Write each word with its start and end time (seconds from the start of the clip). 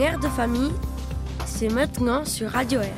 air 0.00 0.18
de 0.18 0.28
famille, 0.28 0.72
c'est 1.44 1.68
maintenant 1.68 2.24
sur 2.24 2.48
Radio 2.48 2.80
Air. 2.80 2.94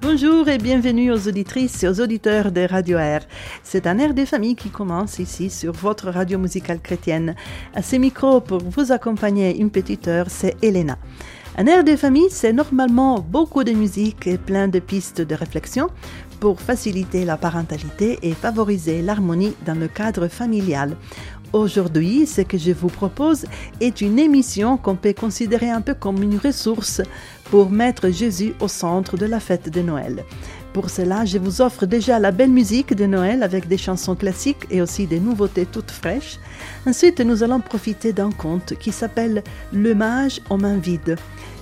Bonjour 0.00 0.48
et 0.48 0.58
bienvenue 0.58 1.12
aux 1.12 1.28
auditrices 1.28 1.84
et 1.84 1.88
aux 1.88 2.00
auditeurs 2.00 2.50
de 2.50 2.62
Radio 2.62 2.98
Air. 2.98 3.24
C'est 3.62 3.86
un 3.86 3.98
air 3.98 4.14
de 4.14 4.24
famille 4.24 4.56
qui 4.56 4.68
commence 4.68 5.20
ici 5.20 5.48
sur 5.48 5.72
votre 5.72 6.10
radio 6.10 6.38
musicale 6.38 6.80
chrétienne. 6.80 7.36
À 7.72 7.82
ces 7.82 8.00
micros 8.00 8.40
pour 8.40 8.58
vous 8.58 8.90
accompagner 8.90 9.56
une 9.60 9.70
petite 9.70 10.08
heure, 10.08 10.26
c'est 10.28 10.56
Elena. 10.60 10.98
Un 11.56 11.66
air 11.66 11.84
de 11.84 11.94
famille, 11.94 12.30
c'est 12.30 12.52
normalement 12.52 13.20
beaucoup 13.20 13.62
de 13.62 13.70
musique 13.70 14.26
et 14.26 14.38
plein 14.38 14.66
de 14.66 14.80
pistes 14.80 15.20
de 15.20 15.36
réflexion 15.36 15.88
pour 16.40 16.60
faciliter 16.60 17.24
la 17.24 17.36
parentalité 17.36 18.18
et 18.22 18.32
favoriser 18.32 19.02
l'harmonie 19.02 19.54
dans 19.64 19.78
le 19.78 19.86
cadre 19.86 20.26
familial. 20.26 20.96
Aujourd'hui, 21.54 22.26
ce 22.26 22.40
que 22.40 22.58
je 22.58 22.72
vous 22.72 22.88
propose 22.88 23.46
est 23.80 24.00
une 24.00 24.18
émission 24.18 24.76
qu'on 24.76 24.96
peut 24.96 25.12
considérer 25.12 25.70
un 25.70 25.82
peu 25.82 25.94
comme 25.94 26.20
une 26.20 26.36
ressource 26.36 27.00
pour 27.44 27.70
mettre 27.70 28.10
Jésus 28.10 28.54
au 28.58 28.66
centre 28.66 29.16
de 29.16 29.24
la 29.24 29.38
fête 29.38 29.70
de 29.70 29.80
Noël. 29.80 30.24
Pour 30.72 30.90
cela, 30.90 31.24
je 31.24 31.38
vous 31.38 31.60
offre 31.60 31.86
déjà 31.86 32.18
la 32.18 32.32
belle 32.32 32.50
musique 32.50 32.92
de 32.96 33.06
Noël 33.06 33.44
avec 33.44 33.68
des 33.68 33.78
chansons 33.78 34.16
classiques 34.16 34.66
et 34.68 34.82
aussi 34.82 35.06
des 35.06 35.20
nouveautés 35.20 35.64
toutes 35.64 35.92
fraîches. 35.92 36.40
Ensuite, 36.86 37.20
nous 37.20 37.44
allons 37.44 37.60
profiter 37.60 38.12
d'un 38.12 38.32
conte 38.32 38.74
qui 38.80 38.90
s'appelle 38.90 39.44
Le 39.72 39.94
mage 39.94 40.40
aux 40.50 40.56
mains 40.56 40.78
vides. 40.78 41.16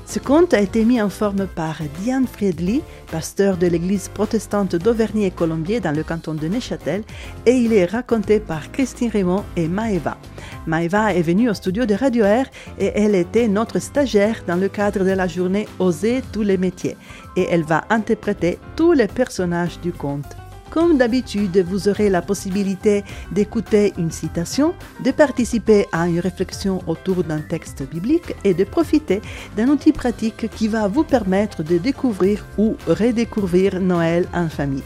Ce 0.07 0.19
conte 0.19 0.53
a 0.53 0.61
été 0.61 0.85
mis 0.85 1.01
en 1.01 1.09
forme 1.09 1.47
par 1.47 1.77
Diane 2.01 2.27
Friedli, 2.27 2.83
pasteur 3.11 3.57
de 3.57 3.67
l'église 3.67 4.09
protestante 4.09 4.77
d'Auvergne 4.77 5.23
et 5.23 5.31
Colombier 5.31 5.81
dans 5.81 5.97
le 5.97 6.03
canton 6.03 6.35
de 6.35 6.49
Neuchâtel, 6.49 7.03
et 7.47 7.53
il 7.53 7.73
est 7.73 7.87
raconté 7.87 8.39
par 8.39 8.73
Christine 8.73 9.11
Raymond 9.11 9.45
et 9.57 9.69
Maeva. 9.69 10.19
Maeva 10.67 11.15
est 11.15 11.23
venue 11.23 11.49
au 11.49 11.55
studio 11.55 11.87
de 11.87 11.95
Radio 11.95 12.25
Air 12.25 12.47
et 12.79 12.93
elle 12.95 13.15
était 13.15 13.49
notre 13.49 13.79
stagiaire 13.79 14.43
dans 14.47 14.57
le 14.57 14.69
cadre 14.69 15.05
de 15.05 15.13
la 15.13 15.27
journée 15.27 15.67
Oser 15.79 16.23
tous 16.33 16.43
les 16.43 16.59
métiers, 16.59 16.97
et 17.37 17.47
elle 17.51 17.65
va 17.65 17.85
interpréter 17.89 18.59
tous 18.77 18.93
les 18.93 19.09
personnages 19.09 19.81
du 19.81 19.93
conte. 19.93 20.42
Comme 20.73 20.97
d'habitude, 20.97 21.63
vous 21.69 21.87
aurez 21.89 22.09
la 22.09 22.23
possibilité 22.23 23.05
d'écouter 23.31 23.93
une 23.99 24.11
citation, 24.11 24.73
de 25.05 25.11
participer 25.11 25.85
à 25.93 26.09
une 26.09 26.19
réflexion 26.19 26.81
autour 26.87 27.25
d'un 27.25 27.41
texte 27.41 27.83
biblique 27.83 28.35
et 28.43 28.55
de 28.55 28.65
profiter 28.65 29.21
d'un 29.55 29.69
outil 29.69 29.93
pratique 29.93 30.49
qui 30.49 30.69
va 30.69 30.89
vous 30.89 31.05
permettre 31.05 31.63
de 31.63 31.77
découvrir 31.77 32.47
ou 32.57 32.75
redécouvrir 32.87 33.81
Noël 33.81 34.27
en 34.33 34.49
famille. 34.49 34.83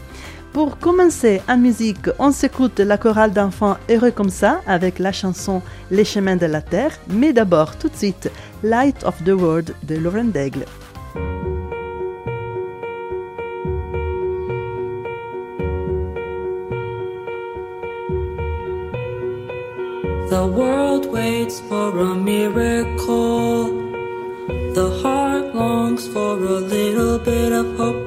Pour 0.51 0.77
commencer 0.77 1.41
en 1.47 1.57
musique, 1.57 2.09
on 2.19 2.33
s'écoute 2.33 2.81
la 2.81 2.97
chorale 2.97 3.31
d'enfants 3.31 3.77
Heureux 3.89 4.11
comme 4.11 4.29
ça 4.29 4.59
avec 4.67 4.99
la 4.99 5.13
chanson 5.13 5.61
Les 5.89 6.03
chemins 6.03 6.35
de 6.35 6.47
la 6.47 6.61
terre, 6.61 6.99
mais 7.09 7.31
d'abord 7.31 7.77
tout 7.77 7.87
de 7.87 7.95
suite 7.95 8.29
Light 8.61 9.05
of 9.05 9.23
the 9.23 9.29
World 9.29 9.73
de 9.83 9.95
Lauren 9.95 10.31
Daigle. 10.33 10.65
The 20.29 20.45
world 20.45 21.05
waits 21.05 21.61
for 21.61 21.97
a 21.99 22.13
miracle. 22.13 23.67
The 24.73 24.99
heart 25.01 25.55
longs 25.55 26.05
for 26.07 26.33
a 26.37 26.59
little 26.59 27.17
bit 27.17 27.53
of 27.53 27.77
hope. 27.77 28.06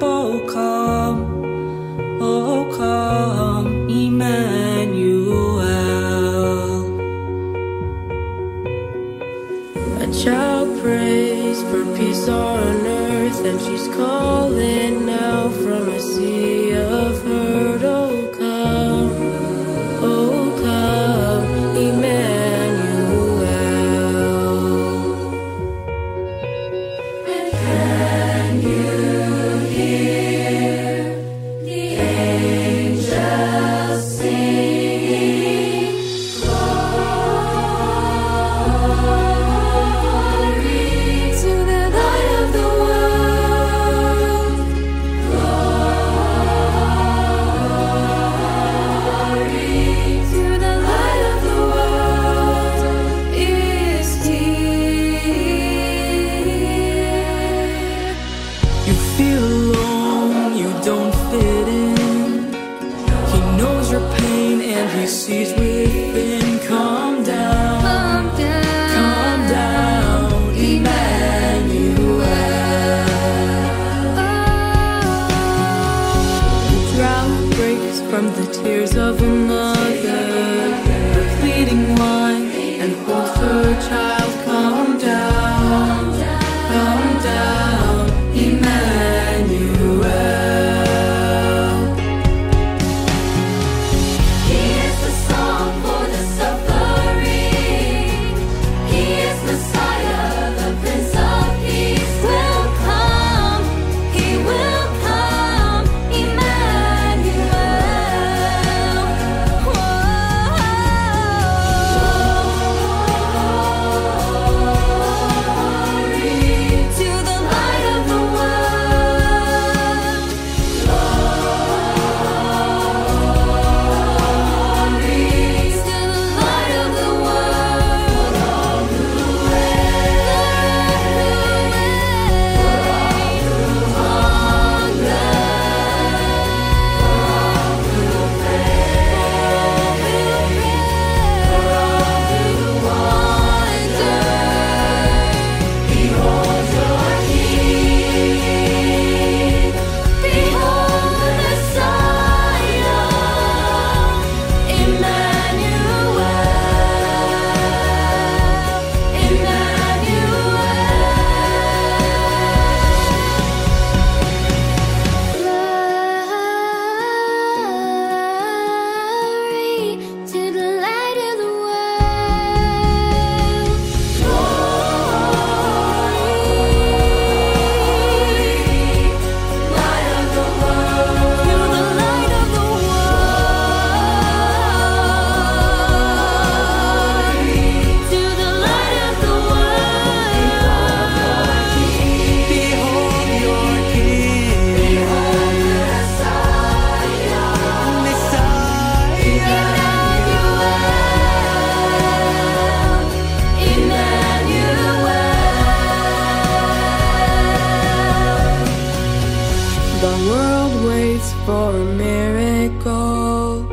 for 211.45 211.75
a 211.75 211.85
miracle. 211.95 213.63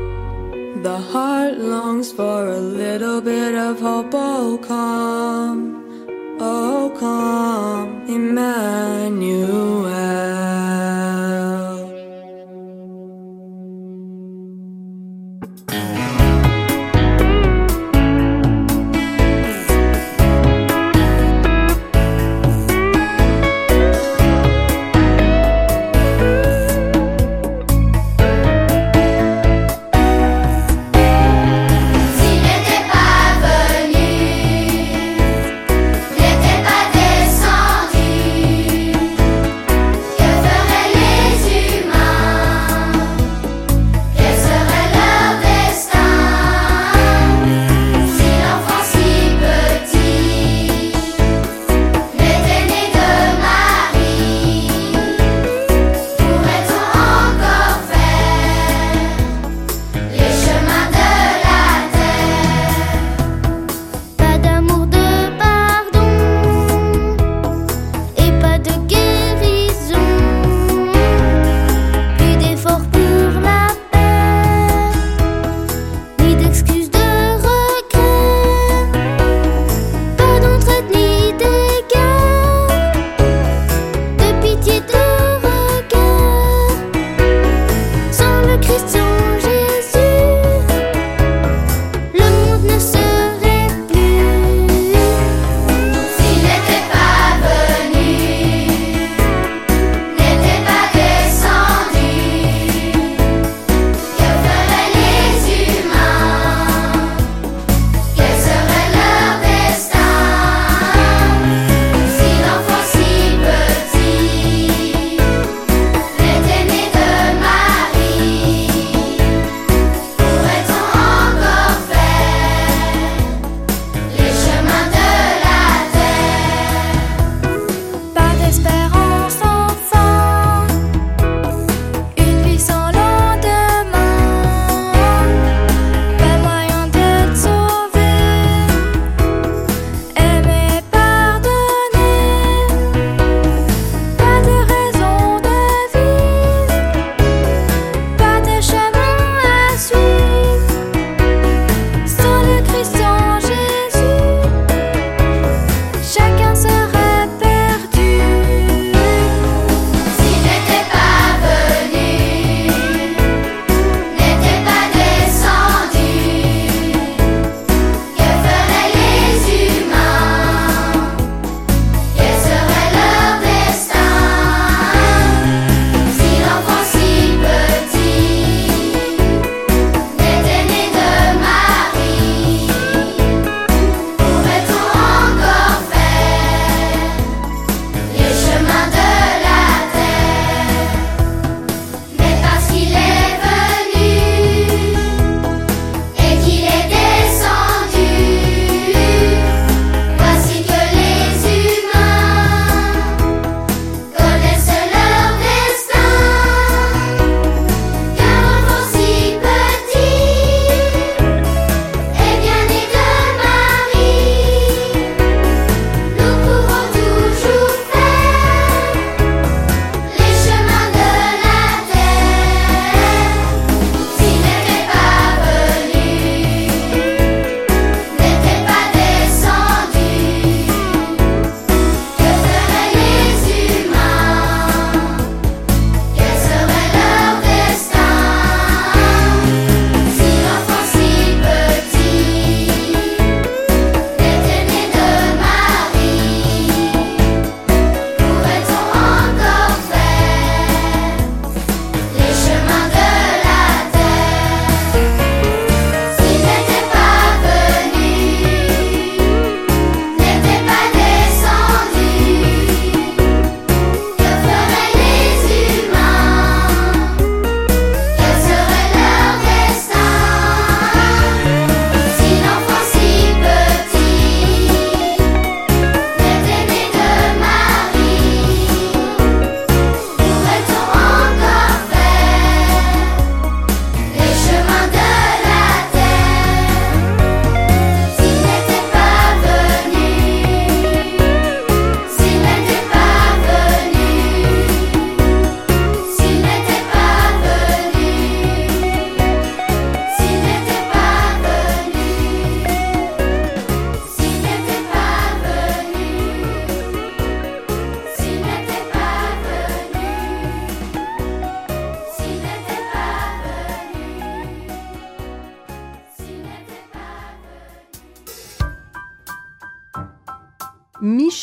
The 0.83 0.99
heart 1.13 1.59
longs 1.59 2.13
for 2.13 2.49
a 2.49 2.61
little 2.61 3.21
bit 3.21 3.55
of 3.55 3.81
hope. 3.81 4.11
Oh, 4.13 4.59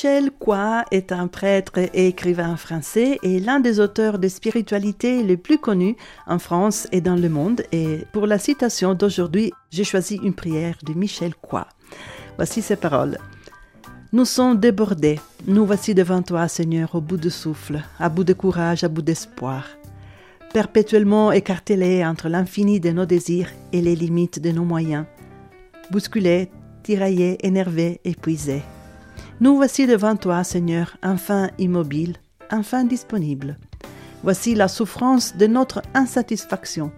Michel 0.05 0.29
Coy 0.29 0.83
est 0.91 1.11
un 1.11 1.25
prêtre 1.25 1.79
et 1.79 2.09
écrivain 2.09 2.57
français 2.57 3.17
et 3.23 3.39
l'un 3.39 3.59
des 3.59 3.79
auteurs 3.79 4.19
de 4.19 4.27
spiritualité 4.27 5.23
les 5.23 5.35
plus 5.35 5.57
connus 5.57 5.95
en 6.27 6.37
France 6.37 6.87
et 6.91 7.01
dans 7.01 7.15
le 7.15 7.27
monde. 7.27 7.63
Et 7.71 8.05
pour 8.13 8.27
la 8.27 8.37
citation 8.37 8.93
d'aujourd'hui, 8.93 9.51
j'ai 9.71 9.83
choisi 9.83 10.19
une 10.21 10.35
prière 10.35 10.77
de 10.85 10.93
Michel 10.93 11.33
Coy. 11.33 11.65
Voici 12.35 12.61
ses 12.61 12.75
paroles. 12.75 13.17
Nous 14.13 14.25
sommes 14.25 14.59
débordés. 14.59 15.19
Nous 15.47 15.65
voici 15.65 15.95
devant 15.95 16.21
toi, 16.21 16.47
Seigneur, 16.47 16.93
au 16.93 17.01
bout 17.01 17.17
de 17.17 17.29
souffle, 17.29 17.81
à 17.97 18.07
bout 18.07 18.23
de 18.23 18.33
courage, 18.33 18.83
à 18.83 18.89
bout 18.89 19.01
d'espoir. 19.01 19.65
Perpétuellement 20.53 21.31
écartelés 21.31 22.05
entre 22.05 22.29
l'infini 22.29 22.79
de 22.79 22.91
nos 22.91 23.07
désirs 23.07 23.49
et 23.73 23.81
les 23.81 23.95
limites 23.95 24.39
de 24.39 24.51
nos 24.51 24.65
moyens. 24.65 25.05
Bousculés, 25.89 26.51
tiraillés, 26.83 27.39
énervés, 27.41 28.01
épuisés. 28.05 28.61
Nous 29.41 29.57
voici 29.57 29.85
devant 29.85 30.15
toi, 30.15 30.45
Seigneur, 30.45 30.95
enfin 31.03 31.49
immobile, 31.57 32.15
enfin 32.51 32.85
disponible. 32.85 33.57
Voici 34.23 34.55
la 34.55 34.69
souffrance 34.69 35.35
de 35.35 35.45
notre 35.45 35.81
insatisfaction. 35.93 36.91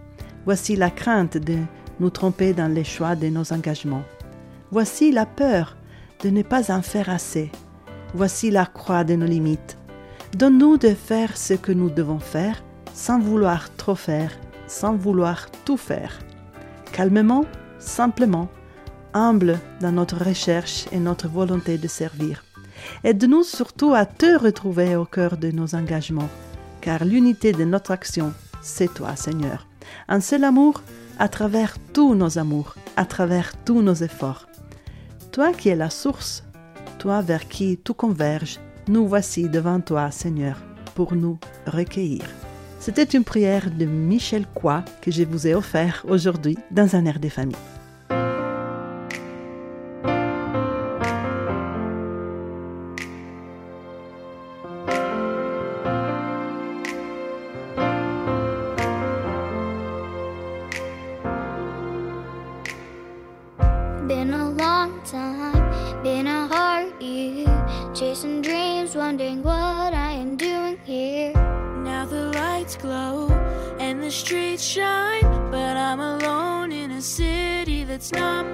Voici 0.44 0.76
la 0.76 0.90
crainte 0.90 1.36
de 1.36 1.58
nous 1.98 2.10
tromper 2.10 2.52
dans 2.52 2.72
les 2.72 2.84
choix 2.84 3.16
de 3.16 3.26
nos 3.26 3.52
engagements. 3.52 4.04
Voici 4.70 5.10
la 5.10 5.26
peur 5.26 5.76
de 6.22 6.30
ne 6.30 6.42
pas 6.42 6.72
en 6.72 6.80
faire 6.80 7.10
assez. 7.10 7.50
Voici 8.14 8.52
la 8.52 8.66
croix 8.66 9.02
de 9.02 9.16
nos 9.16 9.26
limites. 9.26 9.76
Donne-nous 10.36 10.76
de 10.76 10.90
faire 10.90 11.36
ce 11.36 11.54
que 11.54 11.72
nous 11.72 11.90
devons 11.90 12.20
faire 12.20 12.62
sans 12.94 13.18
vouloir 13.18 13.74
trop 13.76 13.96
faire, 13.96 14.30
sans 14.68 14.94
vouloir 14.94 15.50
tout 15.64 15.76
faire. 15.76 16.20
Calmement, 16.92 17.44
simplement, 17.80 18.48
humble 19.14 19.58
dans 19.80 19.92
notre 19.92 20.24
recherche 20.24 20.86
et 20.92 20.98
notre 20.98 21.28
volonté 21.28 21.78
de 21.78 21.88
servir. 21.88 22.44
Aide-nous 23.04 23.42
surtout 23.42 23.94
à 23.94 24.06
te 24.06 24.38
retrouver 24.38 24.96
au 24.96 25.04
cœur 25.04 25.36
de 25.36 25.50
nos 25.50 25.74
engagements, 25.74 26.28
car 26.80 27.04
l'unité 27.04 27.52
de 27.52 27.64
notre 27.64 27.90
action, 27.90 28.32
c'est 28.62 28.92
toi, 28.92 29.16
Seigneur. 29.16 29.66
Un 30.08 30.20
seul 30.20 30.44
amour 30.44 30.82
à 31.18 31.28
travers 31.28 31.76
tous 31.92 32.14
nos 32.14 32.38
amours, 32.38 32.74
à 32.96 33.04
travers 33.04 33.52
tous 33.64 33.82
nos 33.82 33.94
efforts. 33.94 34.46
Toi 35.32 35.52
qui 35.52 35.68
es 35.68 35.76
la 35.76 35.90
source, 35.90 36.44
toi 36.98 37.20
vers 37.20 37.48
qui 37.48 37.76
tout 37.76 37.94
converge, 37.94 38.58
nous 38.88 39.06
voici 39.06 39.48
devant 39.48 39.80
toi, 39.80 40.10
Seigneur, 40.10 40.58
pour 40.94 41.14
nous 41.14 41.38
recueillir. 41.66 42.24
C'était 42.80 43.02
une 43.02 43.24
prière 43.24 43.70
de 43.70 43.84
Michel 43.84 44.46
Coy 44.54 44.84
que 45.02 45.10
je 45.10 45.24
vous 45.24 45.46
ai 45.46 45.54
offert 45.54 46.04
aujourd'hui 46.08 46.56
dans 46.70 46.94
un 46.94 47.04
air 47.04 47.18
des 47.18 47.30
familles. 47.30 47.56
Streets 74.28 74.62
shine, 74.62 75.22
but 75.50 75.74
I'm 75.78 76.00
alone 76.00 76.70
in 76.70 76.90
a 76.90 77.00
city 77.00 77.84
that's 77.84 78.12
not 78.12 78.47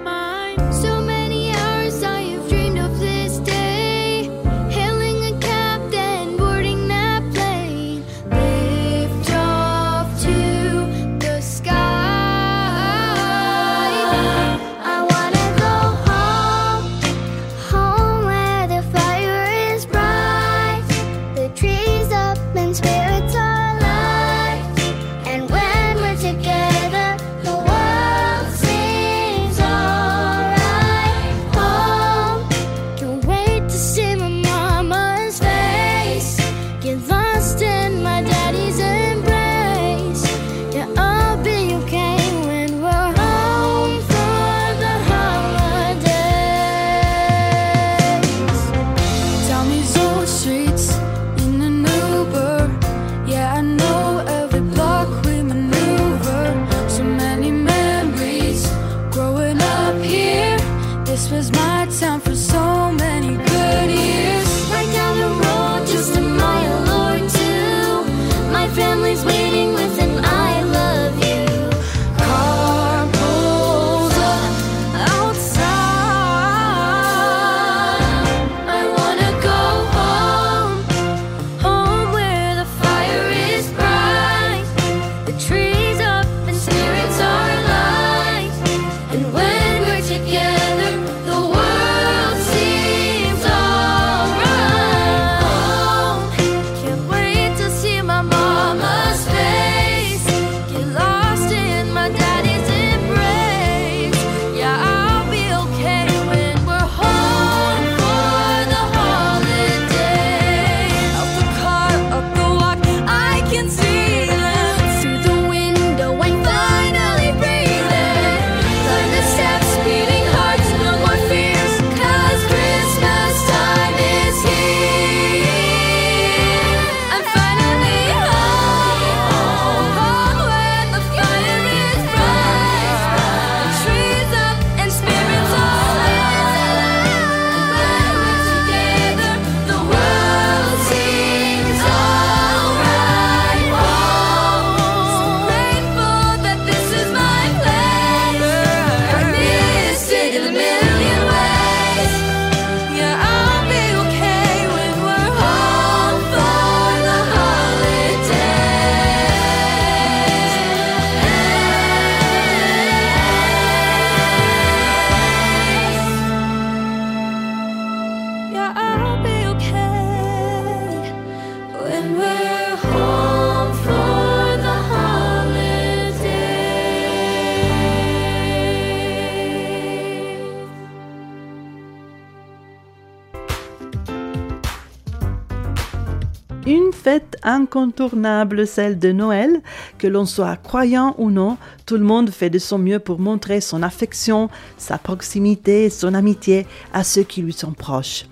Une 186.67 186.93
fête 186.93 187.37
incontournable, 187.43 188.65
celle 188.65 188.97
de 188.97 189.11
Noël, 189.11 189.61
que 189.99 190.07
l'on 190.07 190.25
soit 190.25 190.55
croyant 190.55 191.13
ou 191.19 191.29
non, 191.29 191.57
tout 191.85 191.95
le 191.95 192.03
monde 192.03 192.31
fait 192.31 192.49
de 192.49 192.57
son 192.57 192.79
mieux 192.79 192.97
pour 192.97 193.19
montrer 193.19 193.61
son 193.61 193.83
affection, 193.83 194.49
sa 194.79 194.97
proximité, 194.97 195.91
son 195.91 196.15
amitié 196.15 196.65
à 196.91 197.03
ceux 197.03 197.21
qui 197.21 197.43
lui 197.43 197.53
sont 197.53 197.73
proches. 197.73 198.25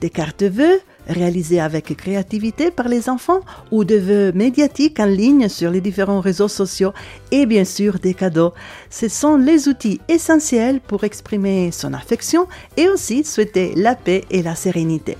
Des 0.00 0.10
cartes 0.10 0.42
vœux, 0.42 0.80
réalisées 1.06 1.60
avec 1.60 1.96
créativité 1.96 2.72
par 2.72 2.88
les 2.88 3.08
enfants, 3.08 3.42
ou 3.70 3.84
de 3.84 3.94
vœux 3.94 4.32
médiatiques 4.32 4.98
en 4.98 5.06
ligne 5.06 5.48
sur 5.48 5.70
les 5.70 5.80
différents 5.80 6.20
réseaux 6.20 6.48
sociaux, 6.48 6.92
et 7.30 7.46
bien 7.46 7.64
sûr 7.64 8.00
des 8.00 8.14
cadeaux. 8.14 8.52
Ce 8.90 9.06
sont 9.06 9.36
les 9.36 9.68
outils 9.68 10.00
essentiels 10.08 10.80
pour 10.80 11.04
exprimer 11.04 11.70
son 11.70 11.94
affection 11.94 12.48
et 12.76 12.88
aussi 12.88 13.22
souhaiter 13.22 13.74
la 13.76 13.94
paix 13.94 14.24
et 14.32 14.42
la 14.42 14.56
sérénité. 14.56 15.16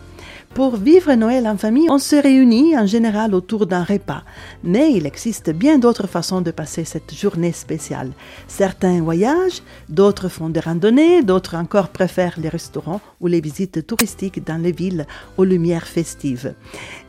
Pour 0.57 0.77
vivre 0.77 1.13
Noël 1.13 1.47
en 1.47 1.59
famille, 1.59 1.91
on 1.91 1.99
se 1.99 2.17
réunit 2.17 2.79
en 2.79 2.87
général 2.87 3.35
autour 3.35 3.67
d'un 3.67 3.85
repas, 3.85 4.23
mais 4.65 4.91
il 4.95 5.05
existe 5.05 5.51
bien 5.51 5.77
d'autres 5.79 6.07
façons 6.07 6.41
de 6.41 6.51
passer 6.51 6.87
cette 6.87 7.15
journée 7.15 7.53
spéciale. 7.53 8.13
Certains 8.49 9.03
voyagent, 9.03 9.61
d'autres 9.91 10.31
font 10.31 10.49
des 10.49 10.61
randonnées, 10.61 11.23
d'autres 11.23 11.57
encore 11.57 11.89
préfèrent 11.89 12.39
les 12.39 12.49
restaurants 12.49 13.03
ou 13.21 13.27
les 13.27 13.43
visites 13.43 13.87
touristiques 13.87 14.47
dans 14.47 14.57
les 14.57 14.73
villes 14.73 15.07
aux 15.37 15.45
lumières 15.45 15.87
festives. 15.87 16.55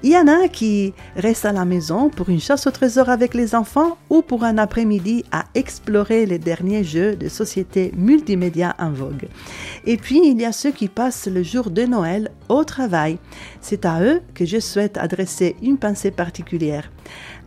Il 0.04 0.12
y 0.12 0.18
en 0.18 0.28
a 0.28 0.50
qui 0.50 0.94
restent 1.16 1.46
à 1.46 1.54
la 1.54 1.64
maison 1.64 2.10
pour 2.10 2.28
une 2.28 2.42
chasse 2.42 2.68
au 2.68 2.72
trésor 2.72 3.08
avec 3.08 3.34
les 3.34 3.56
enfants 3.56 3.98
ou 4.10 4.24
pour 4.24 4.44
un 4.44 4.58
après-midi 4.58 5.24
à 5.32 5.46
explorer 5.56 6.26
les 6.26 6.38
derniers 6.38 6.84
jeux 6.84 7.16
de 7.16 7.30
société 7.30 7.94
multimédia 7.96 8.76
en 8.78 8.92
vogue. 8.92 9.30
Et 9.86 9.96
puis, 9.96 10.20
il 10.22 10.42
y 10.42 10.44
a 10.44 10.52
ceux 10.52 10.72
qui 10.72 10.90
passent 10.90 11.28
le 11.28 11.44
jour 11.44 11.70
de 11.70 11.84
Noël 11.84 12.30
au 12.50 12.64
travail. 12.64 13.18
C'est 13.62 13.86
à 13.86 14.02
eux 14.02 14.22
que 14.34 14.46
je 14.46 14.60
souhaite 14.60 14.98
adresser 14.98 15.56
une 15.62 15.78
pensée 15.78 16.12
particulière. 16.12 16.92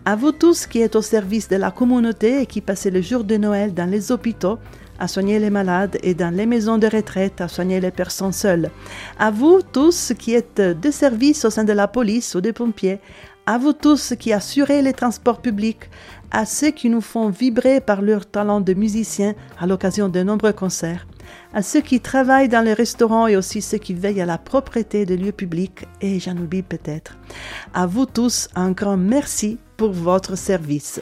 À 0.04 0.16
vous 0.16 0.32
tous 0.32 0.66
qui 0.66 0.80
êtes 0.80 0.96
au 0.96 1.02
service 1.02 1.48
de 1.48 1.56
la 1.56 1.70
communauté 1.70 2.40
et 2.42 2.46
qui 2.46 2.60
passez 2.60 2.90
le 2.90 3.02
jour 3.02 3.24
de 3.24 3.36
Noël 3.36 3.74
dans 3.74 3.88
les 3.88 4.12
hôpitaux, 4.12 4.58
à 4.98 5.08
soigner 5.08 5.38
les 5.38 5.50
malades 5.50 5.98
et 6.02 6.14
dans 6.14 6.34
les 6.34 6.46
maisons 6.46 6.78
de 6.78 6.86
retraite 6.86 7.40
à 7.40 7.48
soigner 7.48 7.80
les 7.80 7.90
personnes 7.90 8.32
seules. 8.32 8.70
À 9.18 9.30
vous 9.30 9.60
tous 9.62 10.12
qui 10.18 10.34
êtes 10.34 10.60
de 10.60 10.90
service 10.90 11.44
au 11.44 11.50
sein 11.50 11.64
de 11.64 11.72
la 11.72 11.88
police 11.88 12.34
ou 12.34 12.40
des 12.40 12.52
pompiers. 12.52 13.00
À 13.46 13.58
vous 13.58 13.72
tous 13.72 14.14
qui 14.18 14.32
assurez 14.32 14.82
les 14.82 14.92
transports 14.92 15.40
publics. 15.40 15.88
À 16.30 16.44
ceux 16.44 16.70
qui 16.70 16.90
nous 16.90 17.00
font 17.00 17.30
vibrer 17.30 17.80
par 17.80 18.02
leur 18.02 18.26
talent 18.26 18.60
de 18.60 18.74
musiciens 18.74 19.34
à 19.58 19.66
l'occasion 19.66 20.08
de 20.08 20.22
nombreux 20.22 20.52
concerts 20.52 21.06
à 21.52 21.62
ceux 21.62 21.80
qui 21.80 22.00
travaillent 22.00 22.48
dans 22.48 22.64
les 22.64 22.74
restaurants 22.74 23.26
et 23.26 23.36
aussi 23.36 23.62
ceux 23.62 23.78
qui 23.78 23.94
veillent 23.94 24.20
à 24.20 24.26
la 24.26 24.38
propreté 24.38 25.06
des 25.06 25.16
lieux 25.16 25.32
publics, 25.32 25.86
et 26.00 26.20
j'en 26.20 26.36
oublie 26.36 26.62
peut-être. 26.62 27.18
À 27.74 27.86
vous 27.86 28.06
tous, 28.06 28.48
un 28.54 28.70
grand 28.72 28.96
merci 28.96 29.58
pour 29.76 29.92
votre 29.92 30.36
service. 30.36 31.00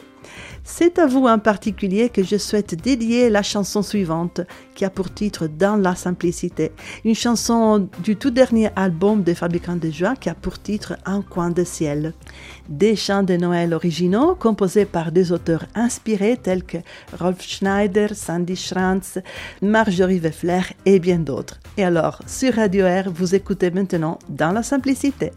C'est 0.71 0.99
à 0.99 1.07
vous 1.07 1.25
en 1.25 1.39
particulier 1.39 2.09
que 2.09 2.23
je 2.23 2.37
souhaite 2.37 2.75
dédier 2.75 3.29
la 3.29 3.41
chanson 3.41 3.81
suivante 3.81 4.41
qui 4.75 4.85
a 4.85 4.89
pour 4.89 5.11
titre 5.11 5.47
Dans 5.47 5.75
la 5.75 5.95
simplicité, 5.95 6.71
une 7.03 7.15
chanson 7.15 7.89
du 8.03 8.15
tout 8.15 8.29
dernier 8.29 8.69
album 8.77 9.23
des 9.23 9.33
fabricants 9.33 9.75
de 9.75 9.89
joie 9.89 10.15
qui 10.15 10.29
a 10.29 10.35
pour 10.35 10.61
titre 10.61 10.95
Un 11.05 11.21
coin 11.21 11.49
de 11.49 11.63
ciel. 11.63 12.13
Des 12.69 12.95
chants 12.95 13.23
de 13.23 13.35
Noël 13.35 13.73
originaux 13.73 14.35
composés 14.35 14.85
par 14.85 15.11
des 15.11 15.31
auteurs 15.31 15.65
inspirés 15.73 16.37
tels 16.37 16.63
que 16.63 16.77
Rolf 17.19 17.41
Schneider, 17.41 18.15
Sandy 18.15 18.55
Schranz, 18.55 19.19
Marjorie 19.61 20.19
Weffler 20.19 20.61
et 20.85 20.99
bien 20.99 21.19
d'autres. 21.19 21.59
Et 21.77 21.83
alors, 21.83 22.21
sur 22.27 22.53
Radio 22.53 22.85
Air, 22.85 23.11
vous 23.11 23.33
écoutez 23.35 23.71
maintenant 23.71 24.19
Dans 24.29 24.51
la 24.51 24.63
simplicité. 24.63 25.31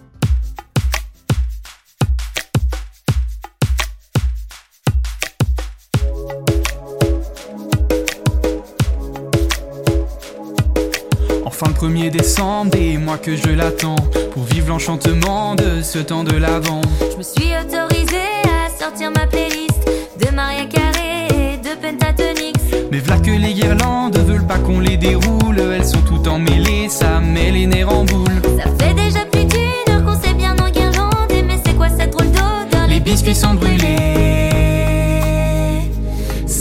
Enfin 11.64 11.86
le 11.86 11.94
1er 11.94 12.10
décembre, 12.10 12.72
des 12.72 12.98
mois 12.98 13.18
que 13.18 13.36
je 13.36 13.48
l'attends 13.48 13.94
Pour 14.32 14.42
vivre 14.42 14.70
l'enchantement 14.70 15.54
de 15.54 15.80
ce 15.80 16.00
temps 16.00 16.24
de 16.24 16.36
l'avant. 16.36 16.80
Je 17.00 17.16
me 17.16 17.22
suis 17.22 17.52
autorisée 17.56 18.16
à 18.48 18.68
sortir 18.76 19.12
ma 19.12 19.28
playlist 19.28 19.78
De 20.18 20.34
Maria 20.34 20.64
Carré 20.64 21.28
et 21.28 21.56
de 21.58 21.76
Pentatonix. 21.80 22.58
Mais 22.90 22.98
v'là 22.98 23.16
que 23.18 23.30
les 23.30 23.54
guirlandes 23.54 24.18
veulent 24.18 24.46
pas 24.46 24.58
qu'on 24.58 24.80
les 24.80 24.96
déroule 24.96 25.60
Elles 25.60 25.86
sont 25.86 26.02
toutes 26.02 26.26
emmêlées, 26.26 26.88
ça 26.88 27.20
met 27.20 27.52
les 27.52 27.66
nerfs 27.66 27.90
en 27.90 28.04
boule. 28.06 28.42
Ça 28.58 28.64
fait 28.84 28.94
déjà 28.94 29.24
plus 29.30 29.44
d'une 29.44 29.94
heure 29.94 30.04
qu'on 30.04 30.20
s'est 30.20 30.34
bien 30.34 30.56
enguirlandé 30.58 31.44
Mais 31.46 31.60
c'est 31.64 31.76
quoi 31.76 31.88
cette 31.96 32.10
drôle 32.10 32.26
d'odeur? 32.26 32.88
Les 32.88 32.98
biscuits 32.98 33.36
sont 33.36 33.54
brûlés 33.54 34.41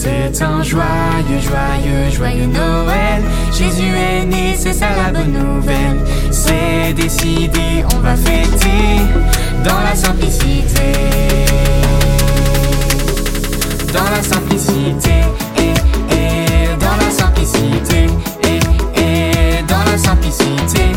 c'est 0.01 0.41
un 0.41 0.63
joyeux, 0.63 1.41
joyeux, 1.41 2.09
joyeux 2.11 2.47
Noël. 2.47 3.21
Jésus 3.51 3.93
est 3.95 4.25
né, 4.25 4.55
c'est 4.57 4.73
ça 4.73 4.87
la 4.95 5.11
bonne 5.11 5.33
nouvelle. 5.33 5.99
C'est 6.31 6.93
décidé, 6.93 7.85
on 7.93 7.99
va 7.99 8.15
fêter 8.15 8.97
dans 9.63 9.81
la 9.87 9.95
simplicité. 9.95 10.93
Dans 13.93 14.09
la 14.15 14.23
simplicité, 14.23 15.17
et, 15.57 15.73
et 16.15 16.75
dans 16.79 16.97
la 17.03 17.11
simplicité, 17.11 18.07
et, 18.43 18.59
et 18.99 19.63
dans 19.67 19.91
la 19.91 19.97
simplicité, 19.97 20.93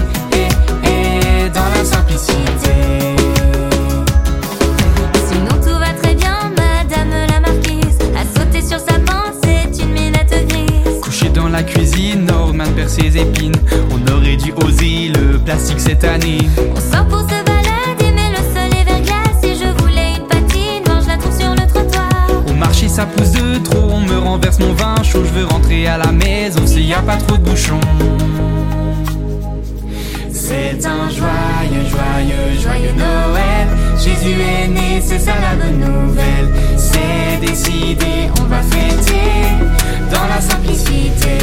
Ses 12.87 13.16
épines. 13.16 13.55
On 13.90 14.12
aurait 14.12 14.37
dû 14.37 14.53
oser 14.53 15.09
le 15.09 15.38
plastique 15.38 15.81
cette 15.81 16.05
année. 16.05 16.38
On 16.77 16.81
sort 16.81 17.07
pour 17.07 17.20
se 17.20 17.27
balader, 17.27 18.12
mais 18.14 18.31
le 18.31 18.37
sol 18.37 18.79
est 18.79 18.85
verglas 18.85 19.40
Si 19.42 19.55
je 19.55 19.83
voulais 19.83 20.16
une 20.18 20.27
patine, 20.29 20.83
moi 20.87 20.99
je 21.03 21.09
la 21.09 21.16
trouve 21.16 21.37
sur 21.37 21.51
le 21.51 21.66
trottoir 21.66 22.42
Au 22.49 22.53
marché, 22.53 22.88
ça 22.88 23.07
pousse 23.07 23.33
de 23.33 23.59
trop. 23.59 23.88
On 23.90 24.01
me 24.01 24.18
renverse 24.18 24.59
mon 24.61 24.73
vin 24.75 25.03
chaud. 25.03 25.23
Je 25.25 25.40
veux 25.40 25.47
rentrer 25.47 25.87
à 25.87 25.99
la 25.99 26.12
maison, 26.12 26.61
c'est 26.66 26.83
y 26.83 26.92
a 26.94 27.01
pas 27.01 27.16
trop 27.16 27.37
de 27.37 27.42
bouchons. 27.42 27.81
C'est 30.31 30.85
un 30.87 31.09
joyeux, 31.09 31.88
joyeux, 31.88 32.61
joyeux 32.62 32.92
Noël. 32.97 33.68
Jésus 33.97 34.37
est 34.40 34.68
né, 34.68 35.03
c'est 35.03 35.18
ça 35.18 35.33
la 35.40 35.57
bonne 35.57 35.81
nouvelle. 35.81 36.49
C'est 36.77 37.40
décidé, 37.40 38.31
on 38.40 38.44
va 38.44 38.61
fêter 38.62 39.25
dans 40.11 40.27
la 40.29 40.40
simplicité. 40.40 41.34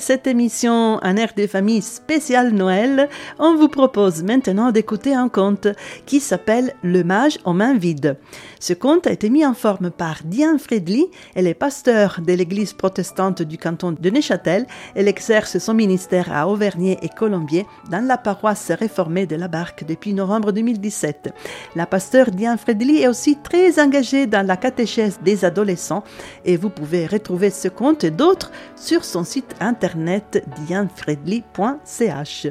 Cette 0.00 0.26
émission 0.26 0.98
Un 1.02 1.16
air 1.16 1.32
des 1.36 1.46
familles 1.46 1.82
spécial 1.82 2.52
Noël, 2.52 3.08
on 3.38 3.54
vous 3.56 3.68
propose 3.68 4.22
maintenant 4.22 4.72
d'écouter 4.72 5.14
un 5.14 5.28
conte 5.28 5.68
qui 6.06 6.20
s'appelle 6.20 6.74
Le 6.82 7.04
mage 7.04 7.38
aux 7.44 7.52
mains 7.52 7.76
vides. 7.76 8.16
Ce 8.60 8.74
conte 8.74 9.06
a 9.06 9.12
été 9.12 9.30
mis 9.30 9.46
en 9.46 9.54
forme 9.54 9.90
par 9.90 10.18
Diane 10.22 10.58
Fredly. 10.58 11.06
Elle 11.34 11.46
est 11.46 11.54
pasteur 11.54 12.20
de 12.20 12.34
l'église 12.34 12.74
protestante 12.74 13.40
du 13.40 13.56
canton 13.56 13.92
de 13.92 14.10
Neuchâtel. 14.10 14.66
Elle 14.94 15.08
exerce 15.08 15.56
son 15.56 15.72
ministère 15.72 16.30
à 16.30 16.46
Auvergne 16.46 16.98
et 17.00 17.08
Colombier 17.08 17.64
dans 17.90 18.06
la 18.06 18.18
paroisse 18.18 18.70
réformée 18.70 19.24
de 19.24 19.34
la 19.34 19.48
Barque 19.48 19.84
depuis 19.84 20.12
novembre 20.12 20.52
2017. 20.52 21.32
La 21.74 21.86
pasteur 21.86 22.30
Diane 22.30 22.58
Fredly 22.58 22.98
est 22.98 23.08
aussi 23.08 23.38
très 23.42 23.80
engagée 23.80 24.26
dans 24.26 24.46
la 24.46 24.58
catéchèse 24.58 25.20
des 25.24 25.46
adolescents 25.46 26.04
et 26.44 26.58
vous 26.58 26.68
pouvez 26.68 27.06
retrouver 27.06 27.48
ce 27.48 27.68
conte 27.68 28.04
et 28.04 28.10
d'autres 28.10 28.52
sur 28.76 29.06
son 29.06 29.24
site 29.24 29.56
internet 29.60 30.44
dianefredly.ch. 30.66 32.48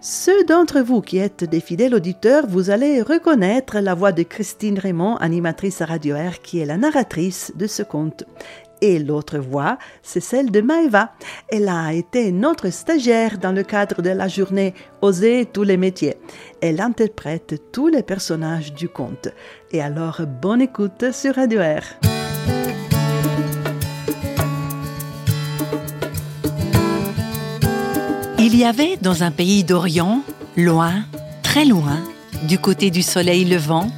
Ceux 0.00 0.44
d'entre 0.44 0.80
vous 0.80 1.00
qui 1.00 1.18
êtes 1.18 1.42
des 1.42 1.58
fidèles 1.58 1.94
auditeurs, 1.94 2.46
vous 2.46 2.70
allez 2.70 3.02
reconnaître 3.02 3.80
la 3.80 3.94
voix 3.94 4.12
de 4.12 4.22
Christine 4.22 4.78
Raymond, 4.78 5.16
animatrice 5.16 5.82
à 5.82 5.86
Radio 5.86 6.14
Air, 6.14 6.40
qui 6.40 6.60
est 6.60 6.66
la 6.66 6.76
narratrice 6.76 7.52
de 7.56 7.66
ce 7.66 7.82
conte. 7.82 8.22
Et 8.80 9.00
l'autre 9.00 9.38
voix, 9.38 9.76
c'est 10.04 10.20
celle 10.20 10.52
de 10.52 10.60
Maëva. 10.60 11.10
Elle 11.48 11.68
a 11.68 11.92
été 11.92 12.30
notre 12.30 12.70
stagiaire 12.70 13.38
dans 13.38 13.50
le 13.50 13.64
cadre 13.64 14.00
de 14.00 14.10
la 14.10 14.28
journée 14.28 14.72
Oser 15.02 15.46
tous 15.52 15.64
les 15.64 15.76
métiers. 15.76 16.16
Elle 16.60 16.80
interprète 16.80 17.60
tous 17.72 17.88
les 17.88 18.04
personnages 18.04 18.72
du 18.72 18.88
conte. 18.88 19.30
Et 19.72 19.82
alors, 19.82 20.20
bonne 20.40 20.62
écoute 20.62 21.10
sur 21.10 21.34
Radio 21.34 21.58
Air. 21.58 21.98
Il 28.50 28.56
y 28.56 28.64
avait 28.64 28.96
dans 28.96 29.24
un 29.24 29.30
pays 29.30 29.62
d'Orient, 29.62 30.22
loin, 30.56 31.04
très 31.42 31.66
loin, 31.66 32.02
du 32.44 32.58
côté 32.58 32.90
du 32.90 33.02
soleil 33.02 33.44
levant, 33.44 33.90